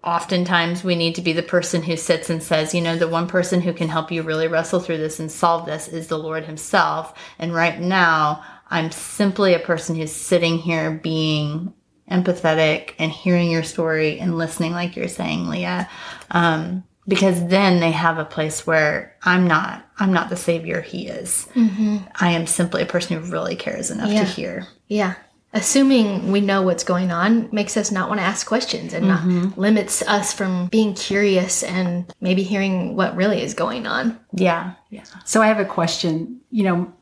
oftentimes 0.06 0.84
we 0.84 0.94
need 0.94 1.16
to 1.16 1.20
be 1.20 1.32
the 1.32 1.42
person 1.42 1.82
who 1.82 1.96
sits 1.96 2.30
and 2.30 2.42
says, 2.42 2.72
you 2.74 2.80
know, 2.80 2.96
the 2.96 3.08
one 3.08 3.26
person 3.26 3.60
who 3.60 3.72
can 3.72 3.88
help 3.88 4.10
you 4.12 4.22
really 4.22 4.46
wrestle 4.48 4.80
through 4.80 4.98
this 4.98 5.18
and 5.18 5.30
solve 5.30 5.66
this 5.66 5.88
is 5.88 6.06
the 6.06 6.18
Lord 6.18 6.44
Himself. 6.44 7.12
And 7.38 7.52
right 7.52 7.78
now, 7.80 8.42
I'm 8.70 8.90
simply 8.92 9.54
a 9.54 9.58
person 9.58 9.96
who's 9.96 10.12
sitting 10.12 10.58
here 10.58 10.92
being 10.92 11.74
empathetic 12.10 12.94
and 13.00 13.10
hearing 13.10 13.50
your 13.50 13.64
story 13.64 14.20
and 14.20 14.38
listening, 14.38 14.72
like 14.72 14.94
you're 14.96 15.08
saying, 15.08 15.48
Leah. 15.48 15.88
Um, 16.30 16.84
because 17.08 17.44
then 17.48 17.80
they 17.80 17.92
have 17.92 18.18
a 18.18 18.24
place 18.24 18.66
where 18.66 19.16
I'm 19.22 19.46
not, 19.46 19.88
I'm 19.98 20.12
not 20.12 20.28
the 20.28 20.36
savior 20.36 20.80
he 20.80 21.06
is. 21.06 21.48
I 21.54 22.30
am 22.32 22.46
simply 22.46 22.82
a 22.82 22.86
person 22.86 23.20
who 23.20 23.30
really 23.30 23.54
cares 23.54 23.90
enough 23.92 24.10
Yeah. 24.10 24.20
to 24.20 24.26
hear. 24.26 24.66
Yeah. 24.88 25.14
Assuming 25.52 26.32
we 26.32 26.40
know 26.40 26.62
what's 26.62 26.84
going 26.84 27.10
on 27.10 27.48
makes 27.50 27.76
us 27.76 27.90
not 27.90 28.08
want 28.08 28.20
to 28.20 28.26
ask 28.26 28.46
questions 28.46 28.92
and 28.92 29.08
not 29.08 29.20
mm-hmm. 29.20 29.58
limits 29.58 30.02
us 30.02 30.32
from 30.32 30.66
being 30.66 30.92
curious 30.92 31.62
and 31.62 32.12
maybe 32.20 32.42
hearing 32.42 32.94
what 32.94 33.16
really 33.16 33.40
is 33.40 33.54
going 33.54 33.86
on. 33.86 34.18
Yeah. 34.32 34.74
Yeah. 34.90 35.04
So 35.24 35.40
I 35.40 35.46
have 35.46 35.58
a 35.58 35.64
question. 35.64 36.40
You 36.50 36.64
know, 36.64 36.92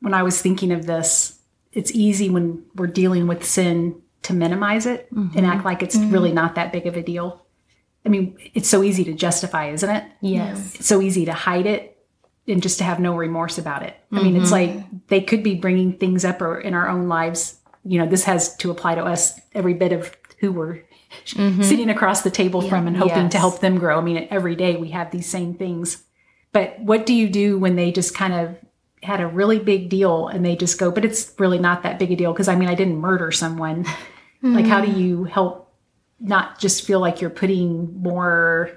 when 0.00 0.12
I 0.12 0.24
was 0.24 0.42
thinking 0.42 0.72
of 0.72 0.84
this, 0.84 1.38
it's 1.72 1.90
easy 1.92 2.28
when 2.28 2.64
we're 2.74 2.86
dealing 2.86 3.28
with 3.28 3.44
sin 3.44 4.00
to 4.22 4.34
minimize 4.34 4.84
it 4.84 5.08
and 5.10 5.32
mm-hmm. 5.32 5.44
act 5.44 5.64
like 5.64 5.82
it's 5.82 5.96
really 5.96 6.28
mm-hmm. 6.28 6.36
not 6.36 6.54
that 6.56 6.72
big 6.72 6.86
of 6.86 6.96
a 6.96 7.02
deal. 7.02 7.44
I 8.04 8.08
mean, 8.08 8.36
it's 8.52 8.68
so 8.68 8.82
easy 8.82 9.04
to 9.04 9.14
justify, 9.14 9.70
isn't 9.70 9.88
it? 9.88 10.04
Yes. 10.20 10.74
It's 10.74 10.86
so 10.86 11.00
easy 11.00 11.24
to 11.26 11.32
hide 11.32 11.66
it 11.66 12.04
and 12.48 12.62
just 12.62 12.78
to 12.78 12.84
have 12.84 12.98
no 12.98 13.16
remorse 13.16 13.58
about 13.58 13.82
it. 13.84 13.96
I 14.10 14.22
mean, 14.22 14.36
it's 14.36 14.50
like 14.50 15.06
they 15.06 15.20
could 15.20 15.42
be 15.42 15.54
bringing 15.54 15.96
things 15.96 16.24
up 16.24 16.42
or 16.42 16.60
in 16.60 16.74
our 16.74 16.88
own 16.88 17.08
lives. 17.08 17.58
You 17.84 17.98
know, 17.98 18.06
this 18.06 18.24
has 18.24 18.56
to 18.58 18.70
apply 18.70 18.94
to 18.94 19.04
us 19.04 19.40
every 19.54 19.74
bit 19.74 19.92
of 19.92 20.16
who 20.38 20.52
we're 20.52 20.82
mm-hmm. 21.26 21.62
sitting 21.62 21.90
across 21.90 22.22
the 22.22 22.30
table 22.30 22.62
from 22.62 22.86
and 22.86 22.96
hoping 22.96 23.28
to 23.30 23.38
help 23.38 23.60
them 23.60 23.78
grow. 23.78 23.98
I 23.98 24.02
mean, 24.02 24.28
every 24.30 24.56
day 24.56 24.76
we 24.76 24.90
have 24.90 25.10
these 25.10 25.28
same 25.28 25.54
things. 25.54 26.02
But 26.52 26.78
what 26.80 27.06
do 27.06 27.14
you 27.14 27.28
do 27.28 27.58
when 27.58 27.76
they 27.76 27.92
just 27.92 28.14
kind 28.14 28.34
of 28.34 28.56
had 29.02 29.20
a 29.20 29.26
really 29.26 29.58
big 29.58 29.88
deal 29.88 30.28
and 30.28 30.44
they 30.44 30.54
just 30.54 30.78
go, 30.78 30.90
but 30.90 31.04
it's 31.04 31.32
really 31.38 31.58
not 31.58 31.82
that 31.82 31.98
big 31.98 32.12
a 32.12 32.16
deal? 32.16 32.32
Because 32.32 32.48
I 32.48 32.56
mean, 32.56 32.68
I 32.68 32.74
didn't 32.74 32.98
murder 32.98 33.32
someone. 33.32 33.84
Mm-hmm. 33.84 34.54
Like, 34.56 34.66
how 34.66 34.80
do 34.80 34.90
you 34.90 35.24
help 35.24 35.72
not 36.18 36.58
just 36.58 36.84
feel 36.84 36.98
like 36.98 37.20
you're 37.20 37.30
putting 37.30 38.02
more 38.02 38.76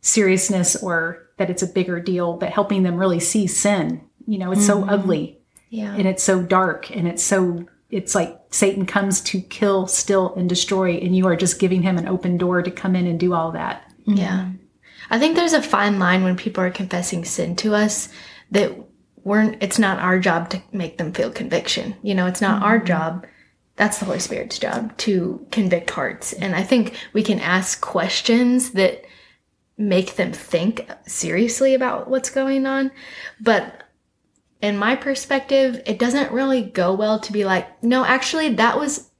seriousness 0.00 0.76
or 0.76 1.28
that 1.36 1.50
it's 1.50 1.62
a 1.62 1.66
bigger 1.66 1.98
deal, 2.00 2.34
but 2.34 2.50
helping 2.50 2.84
them 2.84 2.96
really 2.96 3.18
see 3.18 3.48
sin? 3.48 4.00
You 4.26 4.38
know, 4.38 4.52
it's 4.52 4.64
so 4.64 4.80
mm-hmm. 4.80 4.90
ugly 4.90 5.40
Yeah. 5.68 5.94
and 5.94 6.06
it's 6.06 6.22
so 6.22 6.42
dark 6.42 6.90
and 6.94 7.08
it's 7.08 7.24
so 7.24 7.66
it's 7.90 8.14
like 8.14 8.39
Satan 8.50 8.84
comes 8.84 9.20
to 9.22 9.40
kill, 9.40 9.86
steal, 9.86 10.34
and 10.34 10.48
destroy, 10.48 10.94
and 10.94 11.16
you 11.16 11.26
are 11.26 11.36
just 11.36 11.60
giving 11.60 11.82
him 11.82 11.96
an 11.98 12.08
open 12.08 12.36
door 12.36 12.62
to 12.62 12.70
come 12.70 12.96
in 12.96 13.06
and 13.06 13.18
do 13.18 13.32
all 13.32 13.52
that. 13.52 13.90
Yeah. 14.06 14.50
I 15.10 15.18
think 15.18 15.36
there's 15.36 15.52
a 15.52 15.62
fine 15.62 15.98
line 15.98 16.24
when 16.24 16.36
people 16.36 16.62
are 16.62 16.70
confessing 16.70 17.24
sin 17.24 17.56
to 17.56 17.74
us 17.74 18.08
that 18.50 18.72
we're 19.22 19.54
it's 19.60 19.78
not 19.78 19.98
our 19.98 20.18
job 20.18 20.50
to 20.50 20.62
make 20.72 20.98
them 20.98 21.12
feel 21.12 21.30
conviction. 21.30 21.94
You 22.02 22.14
know, 22.14 22.26
it's 22.26 22.40
not 22.40 22.62
our 22.62 22.78
mm-hmm. 22.78 22.86
job. 22.86 23.26
That's 23.76 23.98
the 23.98 24.04
Holy 24.04 24.18
Spirit's 24.18 24.58
job 24.58 24.96
to 24.98 25.46
convict 25.50 25.90
hearts. 25.90 26.32
And 26.32 26.54
I 26.54 26.62
think 26.62 26.96
we 27.12 27.22
can 27.22 27.40
ask 27.40 27.80
questions 27.80 28.72
that 28.72 29.04
make 29.78 30.16
them 30.16 30.32
think 30.32 30.86
seriously 31.06 31.74
about 31.74 32.08
what's 32.10 32.30
going 32.30 32.66
on. 32.66 32.90
But 33.40 33.84
in 34.62 34.76
my 34.76 34.96
perspective, 34.96 35.82
it 35.86 35.98
doesn't 35.98 36.32
really 36.32 36.62
go 36.62 36.94
well 36.94 37.18
to 37.20 37.32
be 37.32 37.44
like, 37.44 37.82
no, 37.82 38.04
actually, 38.04 38.54
that 38.54 38.78
was 38.78 39.10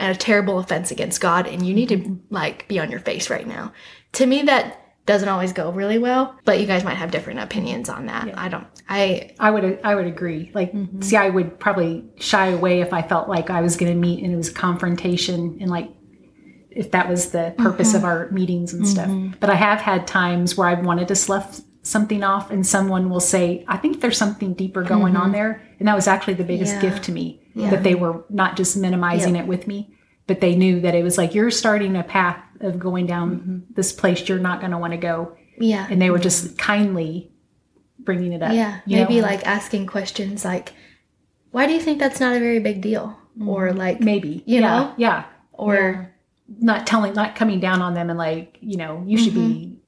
a 0.00 0.14
terrible 0.14 0.58
offense 0.58 0.90
against 0.90 1.20
God 1.20 1.46
and 1.46 1.66
you 1.66 1.74
need 1.74 1.90
to 1.90 1.98
mm-hmm. 1.98 2.34
like 2.34 2.66
be 2.68 2.80
on 2.80 2.90
your 2.90 3.00
face 3.00 3.30
right 3.30 3.46
now. 3.46 3.72
To 4.12 4.26
me, 4.26 4.42
that 4.42 4.78
doesn't 5.04 5.28
always 5.28 5.52
go 5.52 5.70
really 5.70 5.98
well, 5.98 6.38
but 6.44 6.60
you 6.60 6.66
guys 6.66 6.84
might 6.84 6.96
have 6.96 7.10
different 7.10 7.40
opinions 7.40 7.88
on 7.88 8.06
that. 8.06 8.36
I 8.38 8.48
don't, 8.48 8.66
I, 8.88 9.34
I 9.38 9.50
would 9.50 9.80
I 9.82 9.94
would 9.94 10.06
agree. 10.06 10.50
Like, 10.54 10.72
mm-hmm. 10.72 11.02
see, 11.02 11.16
I 11.16 11.28
would 11.28 11.58
probably 11.58 12.04
shy 12.18 12.48
away 12.48 12.80
if 12.80 12.92
I 12.92 13.02
felt 13.02 13.28
like 13.28 13.50
I 13.50 13.60
was 13.60 13.76
going 13.76 13.92
to 13.92 13.98
meet 13.98 14.22
and 14.22 14.32
it 14.32 14.36
was 14.36 14.48
a 14.48 14.54
confrontation 14.54 15.58
and 15.60 15.70
like 15.70 15.90
if 16.70 16.92
that 16.92 17.08
was 17.08 17.32
the 17.32 17.54
purpose 17.58 17.88
mm-hmm. 17.88 17.98
of 17.98 18.04
our 18.04 18.30
meetings 18.30 18.72
and 18.72 18.86
stuff. 18.86 19.10
But 19.40 19.50
I 19.50 19.54
have 19.54 19.80
had 19.80 20.06
times 20.06 20.56
where 20.56 20.68
I've 20.68 20.84
wanted 20.84 21.08
to 21.08 21.16
slough 21.16 21.60
something 21.82 22.22
off 22.22 22.50
and 22.50 22.66
someone 22.66 23.10
will 23.10 23.20
say, 23.20 23.64
I 23.68 23.76
think 23.76 24.00
there's 24.00 24.16
something 24.16 24.54
deeper 24.54 24.82
going 24.82 25.16
on 25.16 25.24
mm-hmm. 25.24 25.32
there. 25.32 25.62
And 25.78 25.88
that 25.88 25.96
was 25.96 26.06
actually 26.06 26.34
the 26.34 26.44
biggest 26.44 26.74
Yeah. 26.74 26.80
gift 26.80 27.04
to 27.04 27.12
me 27.12 27.40
that 27.54 27.82
they 27.82 27.94
were 27.94 28.24
not 28.30 28.56
just 28.56 28.76
minimizing 28.76 29.36
it 29.36 29.46
with 29.46 29.66
me, 29.66 29.94
but 30.26 30.40
they 30.40 30.54
knew 30.54 30.80
that 30.80 30.94
it 30.94 31.02
was 31.02 31.18
like, 31.18 31.34
you're 31.34 31.50
starting 31.50 31.96
a 31.96 32.02
path 32.02 32.38
of 32.60 32.78
going 32.78 33.06
down 33.06 33.36
mm-hmm. 33.36 33.58
this 33.74 33.92
place 33.92 34.28
you're 34.28 34.38
not 34.38 34.60
going 34.60 34.70
to 34.70 34.78
want 34.78 34.92
to 34.92 34.96
go. 34.96 35.36
yeah. 35.58 35.86
And 35.90 36.00
they 36.00 36.10
were 36.10 36.18
just 36.18 36.56
kindly 36.56 37.32
bringing 37.98 38.32
it 38.32 38.42
up. 38.42 38.52
Yeah, 38.52 38.80
maybe 38.86 39.20
know? 39.20 39.26
like 39.26 39.46
asking 39.46 39.86
questions 39.86 40.44
like, 40.44 40.72
"Why 41.50 41.66
do 41.66 41.72
you 41.72 41.80
think 41.80 41.98
that's 41.98 42.20
not 42.20 42.34
a 42.34 42.40
very 42.40 42.58
big 42.58 42.80
deal?" 42.80 43.16
Or 43.46 43.68
mm-hmm. 43.68 43.78
like, 43.78 44.00
maybe 44.00 44.42
you 44.46 44.60
yeah, 44.60 44.60
know? 44.60 44.94
yeah 44.96 45.24
or 45.52 46.12
not 46.58 46.86
telling 46.86 47.14
not 47.14 47.36
coming 47.36 47.60
down 47.60 47.80
on 47.80 47.94
them 47.94 48.10
and 48.10 48.18
like 48.18 48.58
you 48.60 48.76
know 48.76 49.02
you 49.06 49.16
should 49.16 49.34
be 49.34 49.78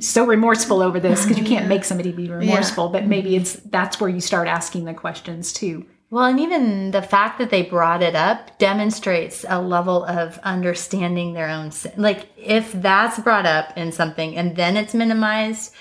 so 0.00 0.26
remorseful 0.26 0.82
over 0.82 1.00
this 1.00 1.22
because 1.22 1.38
you 1.38 1.44
can't 1.44 1.60
mm-hmm. 1.60 1.70
make 1.70 1.84
somebody 1.84 2.12
be 2.12 2.28
remorseful 2.28 2.88
but 2.88 3.06
maybe 3.06 3.36
it's 3.36 3.54
that's 3.54 4.00
where 4.00 4.10
you 4.10 4.20
start 4.20 4.46
asking 4.46 4.84
the 4.84 4.94
questions 4.94 5.52
too 5.52 5.86
Well, 6.10 6.24
and 6.24 6.40
even 6.40 6.90
the 6.90 7.02
fact 7.02 7.38
that 7.38 7.50
they 7.50 7.62
brought 7.62 8.02
it 8.02 8.16
up 8.16 8.58
demonstrates 8.58 9.44
a 9.46 9.60
level 9.60 10.04
of 10.04 10.38
understanding 10.38 11.34
their 11.34 11.50
own 11.50 11.70
sin. 11.70 11.92
Like, 11.98 12.28
if 12.38 12.72
that's 12.72 13.18
brought 13.18 13.44
up 13.44 13.76
in 13.76 13.92
something 13.92 14.34
and 14.34 14.56
then 14.56 14.78
it's 14.78 14.94
minimized, 14.94 15.74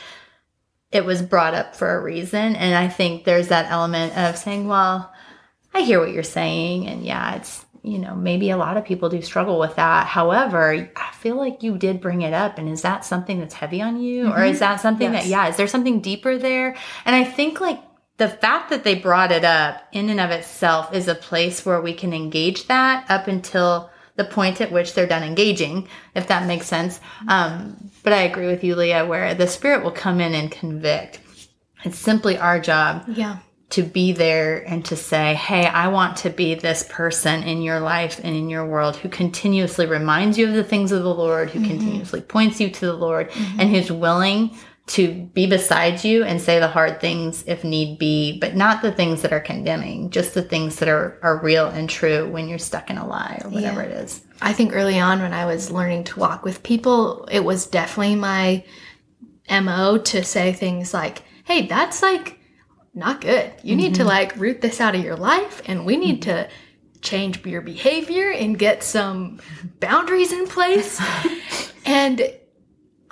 it 0.92 1.06
was 1.06 1.22
brought 1.22 1.54
up 1.54 1.76
for 1.76 1.96
a 1.96 2.04
reason. 2.04 2.56
And 2.58 2.76
I 2.76 2.90
think 2.90 3.24
there's 3.24 3.48
that 3.50 3.72
element 3.72 4.18
of 4.18 4.38
saying, 4.38 4.68
well, 4.68 5.14
I 5.74 5.82
hear 5.82 6.00
what 6.00 6.12
you're 6.12 6.24
saying. 6.24 6.88
And 6.88 7.06
yeah, 7.06 7.36
it's, 7.36 7.66
you 7.84 7.98
know, 7.98 8.16
maybe 8.16 8.50
a 8.50 8.58
lot 8.58 8.78
of 8.78 8.86
people 8.86 9.10
do 9.10 9.22
struggle 9.22 9.60
with 9.60 9.76
that. 9.76 10.08
However, 10.08 10.90
I 10.96 11.12
feel 11.14 11.36
like 11.36 11.64
you 11.64 11.78
did 11.78 12.02
bring 12.02 12.22
it 12.22 12.34
up. 12.34 12.58
And 12.58 12.70
is 12.70 12.82
that 12.82 13.06
something 13.06 13.40
that's 13.40 13.54
heavy 13.54 13.82
on 13.82 14.00
you? 14.00 14.32
Or 14.32 14.44
is 14.44 14.60
that 14.60 14.82
something 14.82 15.14
Yes. 15.14 15.24
that, 15.24 15.30
yeah, 15.30 15.48
is 15.48 15.58
there 15.58 15.68
something 15.68 16.02
deeper 16.02 16.38
there? 16.38 16.76
And 17.06 17.16
I 17.16 17.24
think 17.24 17.60
like 17.62 17.80
the 18.18 18.30
fact 18.30 18.70
that 18.72 18.84
they 18.84 18.96
brought 18.96 19.32
it 19.32 19.44
up 19.46 19.84
in 19.92 20.10
and 20.10 20.20
of 20.20 20.32
itself 20.32 20.94
is 20.94 21.08
a 21.08 21.16
place 21.16 21.66
where 21.66 21.82
we 21.82 21.94
can 21.94 22.14
engage 22.14 22.68
that 22.68 23.06
up 23.10 23.28
until 23.28 23.90
the 24.16 24.26
point 24.26 24.60
at 24.62 24.72
which 24.72 24.94
they're 24.94 25.06
done 25.06 25.22
engaging, 25.24 25.88
if 26.16 26.28
that 26.28 26.48
makes 26.48 26.66
sense. 26.66 27.00
Um, 27.28 27.92
but 28.04 28.14
I 28.14 28.24
agree 28.24 28.48
with 28.48 28.64
you, 28.64 28.76
Leah, 28.76 29.06
where 29.06 29.36
the 29.36 29.46
spirit 29.48 29.84
will 29.84 29.92
come 29.92 30.20
in 30.20 30.34
and 30.34 30.52
convict. 30.52 31.20
It's 31.84 32.00
simply 32.00 32.40
our 32.40 32.60
job 32.60 33.04
yeah, 33.08 33.38
to 33.70 33.84
be 33.84 34.14
there 34.14 34.58
and 34.68 34.86
to 34.86 34.96
say, 34.96 35.34
Hey, 35.34 35.66
I 35.66 35.90
want 35.90 36.18
to 36.18 36.30
be 36.30 36.56
this 36.56 36.86
person 36.90 37.44
in 37.44 37.62
your 37.62 37.80
life 37.80 38.20
and 38.24 38.36
in 38.36 38.50
your 38.50 38.66
world 38.66 38.96
who 38.96 39.10
continuously 39.10 39.86
reminds 39.86 40.38
you 40.38 40.48
of 40.48 40.54
the 40.54 40.64
things 40.64 40.92
of 40.92 41.04
the 41.04 41.14
Lord, 41.14 41.50
who 41.50 41.60
mm-hmm. 41.60 41.70
continuously 41.70 42.22
points 42.22 42.62
you 42.62 42.70
to 42.70 42.86
the 42.86 42.94
Lord, 42.94 43.30
mm-hmm. 43.30 43.60
and 43.60 43.70
who's 43.70 43.92
willing 43.92 44.58
to 44.88 45.12
be 45.34 45.46
beside 45.48 46.02
you 46.06 46.24
and 46.24 46.42
say 46.42 46.60
the 46.60 46.68
hard 46.68 47.02
things 47.02 47.44
if 47.46 47.66
need 47.66 48.00
be, 48.00 48.40
but 48.40 48.56
not 48.56 48.82
the 48.82 48.92
things 48.92 49.22
that 49.22 49.34
are 49.34 49.40
condemning, 49.42 50.10
just 50.10 50.34
the 50.34 50.42
things 50.42 50.78
that 50.78 50.88
are, 50.88 51.20
are 51.22 51.42
real 51.42 51.68
and 51.68 51.90
true 51.90 52.30
when 52.30 52.48
you're 52.48 52.58
stuck 52.58 52.90
in 52.90 52.98
a 52.98 53.06
lie 53.06 53.42
or 53.44 53.50
whatever 53.50 53.82
Yeah. 53.82 53.90
it 53.90 53.92
is. 54.04 54.22
I 54.42 54.54
think 54.54 54.74
early 54.74 54.98
on 54.98 55.22
when 55.22 55.34
I 55.34 55.46
was 55.46 55.72
learning 55.72 56.06
to 56.06 56.20
walk 56.20 56.46
with 56.46 56.64
people, 56.64 57.28
it 57.30 57.42
was 57.42 57.66
definitely 57.66 58.16
my 58.16 58.64
MO 59.50 59.98
to 59.98 60.24
say 60.24 60.54
things 60.54 60.94
like, 60.94 61.24
hey, 61.44 61.68
that's 61.68 62.02
like 62.02 62.37
not 62.98 63.22
good. 63.22 63.54
You 63.64 63.76
need 63.76 63.96
to 63.96 64.02
mm-hmm. 64.02 64.10
like 64.10 64.36
root 64.38 64.62
this 64.62 64.82
out 64.82 64.96
of 64.96 65.04
your 65.04 65.16
life 65.16 65.62
and 65.68 65.86
we 65.86 65.98
need 65.98 66.24
to 66.24 66.32
mm-hmm. 66.32 67.00
change 67.02 67.46
your 67.46 67.62
behavior 67.62 68.32
and 68.32 68.58
get 68.58 68.84
some 68.84 69.40
boundaries 69.80 70.34
in 70.34 70.48
place. 70.48 71.00
and 71.86 72.34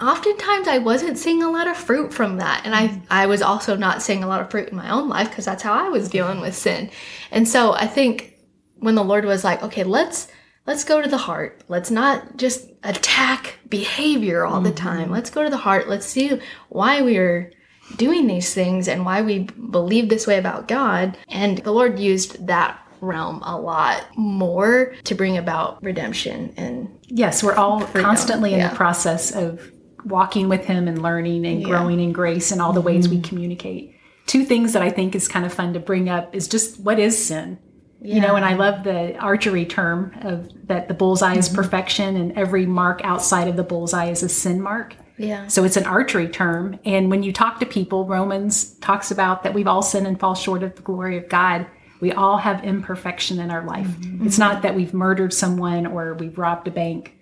oftentimes 0.02 0.68
I 0.68 0.80
wasn't 0.80 1.20
seeing 1.20 1.44
a 1.44 1.52
lot 1.52 1.68
of 1.68 1.78
fruit 1.78 2.14
from 2.14 2.38
that. 2.38 2.64
And 2.66 2.74
I, 2.74 2.88
mm-hmm. 2.88 3.06
I 3.12 3.28
was 3.28 3.44
also 3.44 3.76
not 3.76 4.02
seeing 4.02 4.24
a 4.24 4.28
lot 4.28 4.42
of 4.42 4.50
fruit 4.50 4.70
in 4.70 4.76
my 4.76 4.90
own 4.90 5.08
life 5.08 5.30
because 5.30 5.46
that's 5.46 5.64
how 5.64 5.74
I 5.74 5.90
was 5.90 6.10
dealing 6.10 6.42
with 6.42 6.56
sin. 6.56 6.90
And 7.30 7.48
so 7.48 7.74
I 7.74 7.86
think 7.86 8.40
when 8.78 8.96
the 8.96 9.04
Lord 9.04 9.24
was 9.24 9.44
like, 9.44 9.62
okay, 9.62 9.84
let's 9.84 10.28
let's 10.66 10.84
go 10.84 11.00
to 11.00 11.08
the 11.08 11.18
heart. 11.18 11.64
Let's 11.68 11.92
not 11.92 12.38
just 12.38 12.72
attack 12.84 13.60
behavior 13.70 14.46
all 14.46 14.62
the 14.62 14.72
time. 14.72 15.12
Let's 15.12 15.30
go 15.30 15.44
to 15.44 15.50
the 15.50 15.58
heart. 15.58 15.88
Let's 15.88 16.08
see 16.08 16.40
why 16.70 17.04
we 17.04 17.18
are 17.18 17.52
doing 17.96 18.28
these 18.28 18.54
things 18.54 18.88
and 18.88 19.06
why 19.06 19.22
we 19.22 19.40
believe 19.70 20.10
this 20.10 20.28
way 20.28 20.38
about 20.38 20.68
God. 20.68 21.18
And 21.30 21.60
the 21.60 21.72
Lord 21.72 22.00
used 22.00 22.48
that 22.48 22.80
realm 23.02 23.42
a 23.44 23.60
lot 23.60 24.06
more 24.16 24.96
to 25.04 25.16
bring 25.16 25.38
about 25.38 25.84
redemption 25.84 26.54
and 26.58 26.90
yes 27.04 27.44
we're 27.44 27.54
all 27.54 27.82
constantly 27.88 28.54
in 28.54 28.60
yeah. 28.60 28.70
the 28.70 28.76
process 28.76 29.32
of 29.36 29.72
walking 30.06 30.50
with 30.50 30.66
him 30.66 30.88
and 30.88 31.02
learning 31.02 31.46
and 31.46 31.64
growing 31.64 32.00
in 32.00 32.12
grace 32.12 32.52
and 32.52 32.62
all 32.62 32.74
the 32.74 32.82
ways 32.82 33.10
we 33.10 33.18
mm-hmm. 33.18 33.24
communicate. 33.24 33.96
Two 34.28 34.46
things 34.46 34.74
that 34.74 34.82
i 34.82 34.90
think 34.90 35.16
is 35.16 35.28
kind 35.28 35.46
of 35.46 35.54
fun 35.54 35.74
to 35.74 35.80
bring 35.80 36.10
up 36.10 36.34
is 36.34 36.48
just 36.48 36.80
what 36.80 37.00
is 37.00 37.24
sin? 37.24 37.60
You 38.02 38.22
know 38.22 38.36
and 38.36 38.46
i 38.46 38.54
love 38.54 38.84
the 38.84 39.18
archery 39.18 39.66
term 39.66 40.16
of 40.22 40.50
that 40.68 40.88
the 40.88 40.94
bullseye 40.94 41.36
is 41.36 41.48
mm-hmm. 41.48 41.56
perfection 41.56 42.16
and 42.16 42.38
every 42.38 42.66
mark 42.66 43.02
outside 43.04 43.48
of 43.48 43.56
the 43.56 43.64
bullseye 43.64 44.10
is 44.10 44.22
a 44.22 44.30
sin 44.30 44.62
mark 44.62 44.96
yeah. 45.18 45.48
so 45.48 45.64
it's 45.64 45.78
an 45.78 45.86
archery 45.86 46.28
term. 46.28 46.80
And 46.86 47.10
when 47.10 47.24
you 47.24 47.32
talk 47.32 47.60
to 47.60 47.66
people 47.66 48.06
romans 48.06 48.74
talks 48.80 49.12
about 49.12 49.44
that 49.44 49.54
we've 49.54 49.68
all 49.68 49.82
sinned 49.82 50.08
and 50.08 50.20
fall 50.20 50.36
short 50.36 50.64
of 50.64 50.76
the 50.76 50.82
glory 50.82 51.18
of 51.18 51.30
god. 51.30 51.68
We 52.02 52.12
all 52.12 52.38
have 52.38 52.64
imperfection 52.64 53.40
in 53.40 53.50
our 53.50 53.66
life. 53.66 53.88
Mm-hmm. 53.88 54.28
It's 54.28 54.38
not 54.38 54.62
that 54.64 54.76
we've 54.76 54.94
murdered 54.94 55.34
someone 55.34 55.88
or 55.88 56.14
we've 56.14 56.38
robbed 56.38 56.68
a 56.68 56.72
bank 56.72 57.16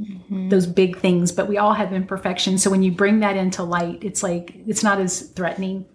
mm-hmm. 0.00 0.48
those 0.48 0.66
big 0.66 0.98
things 0.98 1.32
but 1.32 1.48
we 1.48 1.58
all 1.58 1.74
have 1.74 1.92
imperfection. 1.92 2.58
So 2.58 2.70
when 2.70 2.82
you 2.82 2.92
bring 2.92 3.20
that 3.20 3.36
into 3.36 3.62
light 3.62 4.02
it's 4.02 4.22
like 4.22 4.54
it's 4.66 4.82
not 4.82 5.00
as 5.00 5.20
threatening. 5.30 5.86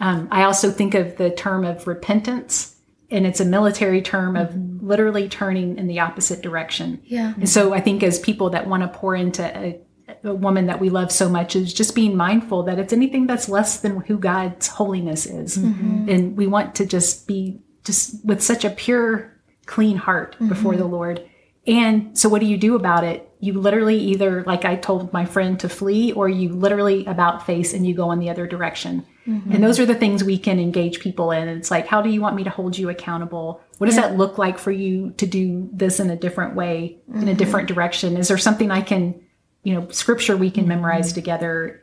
Um, 0.00 0.26
i 0.32 0.42
also 0.42 0.70
think 0.70 0.94
of 0.94 1.16
the 1.16 1.30
term 1.30 1.64
of 1.64 1.86
repentance 1.86 2.72
and 3.12 3.26
it's 3.26 3.40
a 3.40 3.44
military 3.44 4.00
term 4.00 4.36
of 4.36 4.48
mm-hmm. 4.48 4.84
literally 4.86 5.28
turning 5.28 5.76
in 5.76 5.86
the 5.86 6.00
opposite 6.00 6.40
direction. 6.40 7.00
Yeah. 7.04 7.34
and 7.36 7.48
so 7.48 7.74
I 7.74 7.80
think 7.80 8.02
as 8.02 8.18
people 8.18 8.50
that 8.50 8.66
want 8.66 8.82
to 8.82 8.88
pour 8.88 9.14
into 9.14 9.44
a, 9.44 9.78
a 10.24 10.34
woman 10.34 10.66
that 10.66 10.80
we 10.80 10.88
love 10.90 11.10
so 11.10 11.28
much 11.28 11.56
is 11.56 11.74
just 11.74 11.94
being 11.94 12.16
mindful 12.16 12.62
that 12.64 12.78
it's 12.78 12.92
anything 12.92 13.26
that's 13.26 13.48
less 13.48 13.80
than 13.80 14.00
who 14.02 14.18
God's 14.18 14.68
holiness 14.68 15.26
is. 15.26 15.58
Mm-hmm. 15.58 16.08
And 16.08 16.36
we 16.36 16.46
want 16.46 16.74
to 16.76 16.86
just 16.86 17.26
be 17.26 17.60
just 17.84 18.24
with 18.24 18.42
such 18.42 18.64
a 18.64 18.70
pure, 18.70 19.36
clean 19.66 19.96
heart 19.96 20.34
mm-hmm. 20.34 20.48
before 20.48 20.76
the 20.76 20.84
Lord. 20.84 21.28
And 21.66 22.18
so 22.18 22.28
what 22.28 22.40
do 22.40 22.46
you 22.46 22.56
do 22.56 22.74
about 22.74 23.04
it? 23.04 23.28
You 23.40 23.54
literally 23.54 23.96
either, 23.96 24.42
like 24.44 24.64
I 24.64 24.76
told 24.76 25.12
my 25.12 25.24
friend 25.24 25.58
to 25.60 25.68
flee, 25.68 26.12
or 26.12 26.28
you 26.28 26.50
literally 26.50 27.04
about 27.06 27.46
face 27.46 27.72
and 27.72 27.86
you 27.86 27.94
go 27.94 28.10
in 28.12 28.18
the 28.18 28.30
other 28.30 28.46
direction. 28.46 29.04
Mm-hmm. 29.26 29.52
And 29.52 29.64
those 29.64 29.78
are 29.78 29.86
the 29.86 29.94
things 29.94 30.24
we 30.24 30.38
can 30.38 30.58
engage 30.58 30.98
people 30.98 31.30
in. 31.30 31.48
It's 31.48 31.70
like, 31.70 31.86
how 31.86 32.02
do 32.02 32.08
you 32.10 32.20
want 32.20 32.34
me 32.34 32.44
to 32.44 32.50
hold 32.50 32.76
you 32.76 32.88
accountable? 32.88 33.60
What 33.78 33.86
does 33.86 33.96
that 33.96 34.16
look 34.16 34.38
like 34.38 34.58
for 34.58 34.72
you 34.72 35.10
to 35.18 35.26
do 35.26 35.68
this 35.72 36.00
in 36.00 36.10
a 36.10 36.16
different 36.16 36.56
way, 36.56 36.98
in 37.14 37.28
a 37.28 37.34
different 37.34 37.68
direction? 37.68 38.16
Is 38.16 38.28
there 38.28 38.38
something 38.38 38.70
I 38.70 38.80
can, 38.80 39.20
you 39.62 39.74
know, 39.74 39.88
scripture 39.90 40.36
we 40.36 40.50
can 40.50 40.66
memorize 40.66 41.08
mm-hmm. 41.08 41.16
together? 41.16 41.82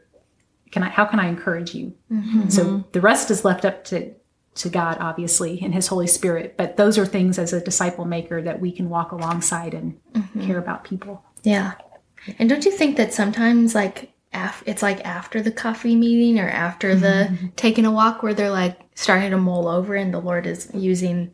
Can 0.71 0.83
I, 0.83 0.89
how 0.89 1.05
can 1.05 1.19
I 1.19 1.27
encourage 1.27 1.73
you? 1.73 1.93
Mm-hmm. 2.11 2.49
So 2.49 2.83
the 2.91 3.01
rest 3.01 3.31
is 3.31 3.43
left 3.43 3.65
up 3.65 3.83
to, 3.85 4.13
to 4.55 4.69
God, 4.69 4.97
obviously, 4.99 5.59
and 5.61 5.73
his 5.73 5.87
Holy 5.87 6.07
Spirit. 6.07 6.55
But 6.57 6.77
those 6.77 6.97
are 6.97 7.05
things 7.05 7.39
as 7.39 7.53
a 7.53 7.61
disciple 7.63 8.05
maker 8.05 8.41
that 8.41 8.59
we 8.59 8.71
can 8.71 8.89
walk 8.89 9.11
alongside 9.11 9.73
and 9.73 9.99
mm-hmm. 10.13 10.45
care 10.45 10.59
about 10.59 10.83
people. 10.83 11.23
Yeah. 11.43 11.73
And 12.37 12.49
don't 12.49 12.65
you 12.65 12.71
think 12.71 12.97
that 12.97 13.13
sometimes, 13.13 13.73
like, 13.73 14.11
af- 14.33 14.63
it's 14.65 14.83
like 14.83 15.03
after 15.05 15.41
the 15.41 15.51
coffee 15.51 15.95
meeting 15.95 16.39
or 16.39 16.49
after 16.49 16.95
the 16.95 17.51
taking 17.55 17.85
a 17.85 17.91
walk 17.91 18.21
where 18.21 18.33
they're 18.33 18.51
like 18.51 18.79
starting 18.95 19.31
to 19.31 19.37
mull 19.37 19.67
over 19.67 19.95
and 19.95 20.13
the 20.13 20.19
Lord 20.19 20.45
is 20.45 20.69
using 20.73 21.31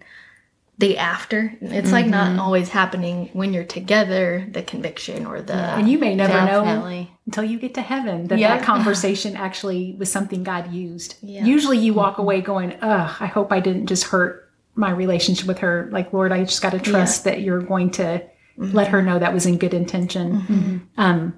the 0.77 0.97
after? 0.97 1.55
It's 1.61 1.91
like 1.91 2.05
not 2.05 2.31
mm-hmm. 2.31 2.39
always 2.39 2.69
happening 2.69 3.29
when 3.33 3.53
you're 3.53 3.63
together, 3.63 4.47
the 4.51 4.61
conviction 4.61 5.25
or 5.25 5.41
the. 5.41 5.53
And 5.53 5.89
you 5.89 5.97
may 5.97 6.15
never 6.15 6.33
know 6.45 7.07
until 7.25 7.43
you 7.43 7.59
get 7.59 7.73
to 7.75 7.81
heaven 7.81 8.27
that 8.27 8.39
Yeah. 8.39 8.57
that 8.57 8.65
conversation 8.65 9.35
actually 9.35 9.95
was 9.97 10.11
something 10.11 10.43
God 10.43 10.71
used. 10.71 11.15
Yeah. 11.21 11.45
Usually 11.45 11.77
you 11.77 11.93
walk 11.93 12.13
mm-hmm. 12.13 12.21
away 12.21 12.41
going, 12.41 12.77
ugh, 12.81 13.15
I 13.19 13.25
hope 13.25 13.51
I 13.51 13.59
didn't 13.59 13.87
just 13.87 14.05
hurt 14.05 14.51
my 14.75 14.91
relationship 14.91 15.47
with 15.47 15.59
her. 15.59 15.87
Like, 15.91 16.11
Lord, 16.11 16.31
I 16.31 16.43
just 16.43 16.61
got 16.61 16.71
to 16.71 16.79
trust 16.79 17.23
that 17.23 17.41
you're 17.41 17.61
going 17.61 17.91
to 17.91 18.21
let 18.57 18.89
her 18.89 18.99
mm-hmm. 18.99 19.07
know 19.07 19.19
that 19.19 19.33
was 19.33 19.45
in 19.45 19.57
good 19.57 19.73
intention. 19.73 20.87
Um, 20.97 21.33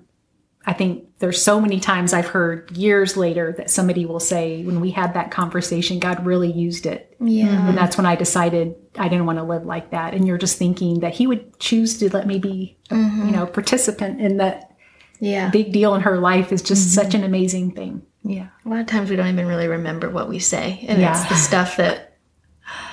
I 0.68 0.74
think 0.74 1.06
there's 1.20 1.42
so 1.42 1.62
many 1.62 1.80
times 1.80 2.12
I've 2.12 2.28
heard 2.28 2.70
years 2.76 3.16
later 3.16 3.54
that 3.58 3.70
somebody 3.70 4.06
will 4.06 4.20
say, 4.20 4.64
when 4.66 4.82
we 4.82 4.92
had 4.92 5.14
that 5.14 5.32
conversation, 5.32 5.98
God 5.98 6.26
really 6.26 6.52
used 6.52 6.86
it. 6.86 7.16
Yeah. 7.22 7.70
And 7.70 7.78
that's 7.78 7.96
when 7.96 8.06
I 8.06 8.18
decided 8.18 8.76
I 8.98 9.08
didn't 9.08 9.26
want 9.26 9.40
to 9.40 9.44
live 9.44 9.66
like 9.66 9.92
that. 9.92 10.14
And 10.14 10.28
you're 10.28 10.38
just 10.38 10.58
thinking 10.58 11.00
that 11.00 11.14
he 11.14 11.26
would 11.26 11.58
choose 11.58 11.98
to 12.00 12.14
let 12.14 12.28
me 12.28 12.38
be, 12.38 12.78
a, 12.92 12.96
you 12.96 13.32
know, 13.32 13.46
participant 13.46 14.20
in 14.20 14.38
that 14.38 14.76
Yeah. 15.22 15.50
big 15.50 15.72
deal 15.72 15.96
in 15.96 16.02
her 16.02 16.18
life 16.20 16.52
is 16.52 16.62
just 16.62 16.94
such 16.94 17.08
mm-hmm. 17.08 17.20
an 17.20 17.24
amazing 17.24 17.72
thing. 17.72 18.02
Yeah. 18.24 18.50
A 18.66 18.70
lot 18.70 18.82
of 18.82 18.88
times 18.88 19.10
we 19.10 19.16
don't 19.16 19.30
even 19.30 19.48
really 19.48 19.70
remember 19.70 20.10
what 20.10 20.28
we 20.28 20.40
say. 20.40 20.84
And 20.90 21.00
Yeah. 21.00 21.18
it's 21.18 21.30
the 21.30 21.36
stuff 21.36 21.78
that 21.78 22.18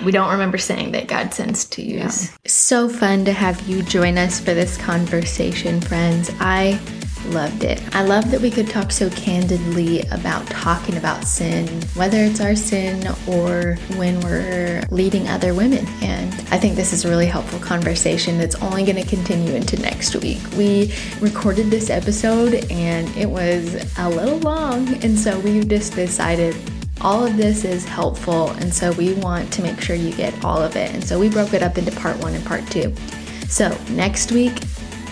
we 0.04 0.12
don't 0.12 0.30
remember 0.30 0.58
saying 0.58 0.92
that 0.92 1.08
God 1.08 1.34
sends 1.34 1.64
to 1.70 1.82
use. 1.82 2.30
So 2.46 2.88
fun 2.88 3.24
to 3.24 3.32
have 3.32 3.68
you 3.68 3.82
join 3.82 4.16
us 4.16 4.38
for 4.38 4.54
this 4.54 4.76
conversation, 4.76 5.80
friends. 5.80 6.30
I 6.38 6.78
loved 7.26 7.64
it. 7.64 7.82
I 7.94 8.04
love 8.04 8.30
that 8.30 8.40
we 8.40 8.50
could 8.50 8.68
talk 8.68 8.90
so 8.90 9.10
candidly 9.10 10.00
about 10.10 10.46
talking 10.46 10.96
about 10.96 11.24
sin, 11.24 11.66
whether 11.94 12.18
it's 12.18 12.40
our 12.40 12.54
sin 12.54 13.06
or 13.26 13.76
when 13.96 14.20
we're 14.20 14.82
leading 14.90 15.28
other 15.28 15.54
women. 15.54 15.86
And 16.02 16.32
I 16.50 16.58
think 16.58 16.76
this 16.76 16.92
is 16.92 17.04
a 17.04 17.08
really 17.08 17.26
helpful 17.26 17.58
conversation 17.58 18.38
that's 18.38 18.54
only 18.56 18.84
going 18.84 19.02
to 19.02 19.08
continue 19.08 19.54
into 19.54 19.80
next 19.80 20.14
week. 20.16 20.40
We 20.56 20.92
recorded 21.20 21.70
this 21.70 21.90
episode 21.90 22.70
and 22.70 23.08
it 23.16 23.28
was 23.28 23.74
a 23.98 24.08
little 24.08 24.38
long, 24.38 25.02
and 25.02 25.18
so 25.18 25.38
we've 25.40 25.68
just 25.68 25.94
decided 25.94 26.56
all 27.00 27.26
of 27.26 27.36
this 27.36 27.64
is 27.64 27.84
helpful, 27.84 28.50
and 28.52 28.72
so 28.72 28.92
we 28.92 29.14
want 29.14 29.52
to 29.52 29.62
make 29.62 29.80
sure 29.80 29.96
you 29.96 30.14
get 30.14 30.44
all 30.44 30.62
of 30.62 30.76
it. 30.76 30.94
And 30.94 31.04
so 31.04 31.18
we 31.18 31.28
broke 31.28 31.52
it 31.52 31.62
up 31.62 31.76
into 31.76 31.92
part 31.92 32.16
one 32.18 32.34
and 32.34 32.44
part 32.44 32.66
two. 32.70 32.94
So 33.48 33.76
next 33.90 34.32
week, 34.32 34.62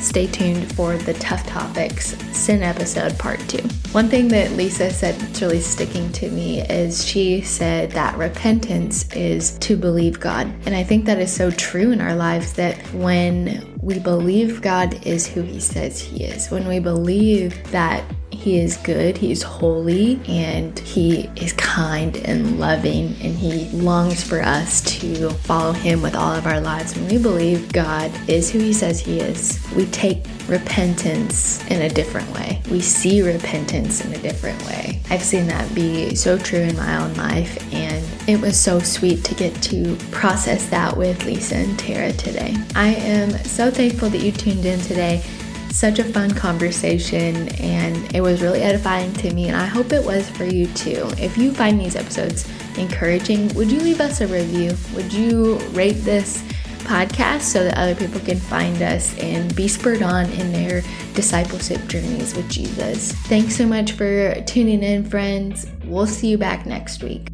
stay 0.02 0.26
tuned 0.26 0.72
for 0.74 0.96
the 0.96 1.14
Tough 1.14 1.46
Topics 1.46 2.16
Sin 2.36 2.62
episode 2.62 3.18
part 3.18 3.40
two. 3.48 3.62
One 3.92 4.08
thing 4.08 4.28
that 4.28 4.52
Lisa 4.52 4.90
said 4.90 5.14
that's 5.16 5.40
really 5.40 5.60
sticking 5.60 6.10
to 6.12 6.30
me 6.30 6.62
is 6.62 7.06
she 7.06 7.42
said 7.42 7.90
that 7.92 8.16
repentance 8.16 9.10
is 9.12 9.58
to 9.58 9.76
believe 9.76 10.18
God. 10.18 10.52
And 10.66 10.74
I 10.74 10.82
think 10.82 11.04
that 11.04 11.18
is 11.18 11.32
so 11.32 11.50
true 11.50 11.92
in 11.92 12.00
our 12.00 12.14
lives 12.14 12.54
that 12.54 12.76
when 12.94 13.71
we 13.82 13.98
believe 13.98 14.62
God 14.62 15.04
is 15.04 15.26
who 15.26 15.42
He 15.42 15.60
says 15.60 16.00
He 16.00 16.24
is, 16.24 16.50
when 16.50 16.66
we 16.66 16.78
believe 16.78 17.70
that 17.72 18.04
he 18.42 18.58
is 18.58 18.76
good, 18.78 19.16
he 19.16 19.30
is 19.30 19.42
holy, 19.42 20.20
and 20.26 20.76
he 20.80 21.30
is 21.36 21.52
kind 21.52 22.16
and 22.16 22.58
loving, 22.58 23.14
and 23.22 23.36
he 23.36 23.68
longs 23.68 24.24
for 24.24 24.42
us 24.42 24.80
to 24.98 25.30
follow 25.30 25.72
him 25.72 26.02
with 26.02 26.16
all 26.16 26.32
of 26.32 26.46
our 26.46 26.60
lives. 26.60 26.96
When 26.96 27.08
we 27.08 27.18
believe 27.18 27.72
God 27.72 28.10
is 28.28 28.50
who 28.50 28.58
he 28.58 28.72
says 28.72 28.98
he 28.98 29.20
is, 29.20 29.64
we 29.76 29.86
take 29.86 30.24
repentance 30.48 31.64
in 31.66 31.82
a 31.82 31.88
different 31.88 32.28
way. 32.32 32.60
We 32.70 32.80
see 32.80 33.22
repentance 33.22 34.04
in 34.04 34.12
a 34.12 34.18
different 34.18 34.60
way. 34.66 35.00
I've 35.10 35.22
seen 35.22 35.46
that 35.46 35.72
be 35.74 36.14
so 36.16 36.36
true 36.36 36.60
in 36.60 36.76
my 36.76 37.00
own 37.00 37.14
life, 37.14 37.72
and 37.72 37.91
it 38.28 38.40
was 38.40 38.58
so 38.58 38.78
sweet 38.78 39.24
to 39.24 39.34
get 39.34 39.54
to 39.62 39.96
process 40.10 40.68
that 40.68 40.96
with 40.96 41.24
Lisa 41.24 41.56
and 41.56 41.78
Tara 41.78 42.12
today. 42.12 42.56
I 42.74 42.94
am 42.94 43.30
so 43.44 43.70
thankful 43.70 44.10
that 44.10 44.18
you 44.18 44.32
tuned 44.32 44.64
in 44.64 44.80
today 44.80 45.24
such 45.70 45.98
a 45.98 46.04
fun 46.04 46.30
conversation 46.30 47.48
and 47.60 48.14
it 48.14 48.20
was 48.20 48.42
really 48.42 48.60
edifying 48.60 49.12
to 49.14 49.32
me 49.32 49.48
and 49.48 49.56
I 49.56 49.64
hope 49.64 49.92
it 49.92 50.04
was 50.04 50.28
for 50.30 50.44
you 50.44 50.66
too. 50.68 51.08
If 51.18 51.38
you 51.38 51.52
find 51.52 51.80
these 51.80 51.96
episodes 51.96 52.46
encouraging, 52.76 53.52
would 53.54 53.72
you 53.72 53.80
leave 53.80 54.00
us 54.00 54.20
a 54.20 54.26
review? 54.26 54.76
Would 54.94 55.12
you 55.12 55.56
rate 55.70 56.04
this 56.04 56.42
podcast 56.82 57.40
so 57.42 57.64
that 57.64 57.78
other 57.78 57.94
people 57.94 58.20
can 58.20 58.38
find 58.38 58.82
us 58.82 59.16
and 59.18 59.54
be 59.56 59.66
spurred 59.66 60.02
on 60.02 60.26
in 60.32 60.52
their 60.52 60.82
discipleship 61.14 61.86
journeys 61.86 62.36
with 62.36 62.48
Jesus? 62.50 63.12
Thanks 63.12 63.56
so 63.56 63.66
much 63.66 63.92
for 63.92 64.34
tuning 64.42 64.82
in, 64.82 65.08
friends. 65.08 65.66
We'll 65.86 66.06
see 66.06 66.28
you 66.28 66.38
back 66.38 66.66
next 66.66 67.02
week. 67.02 67.31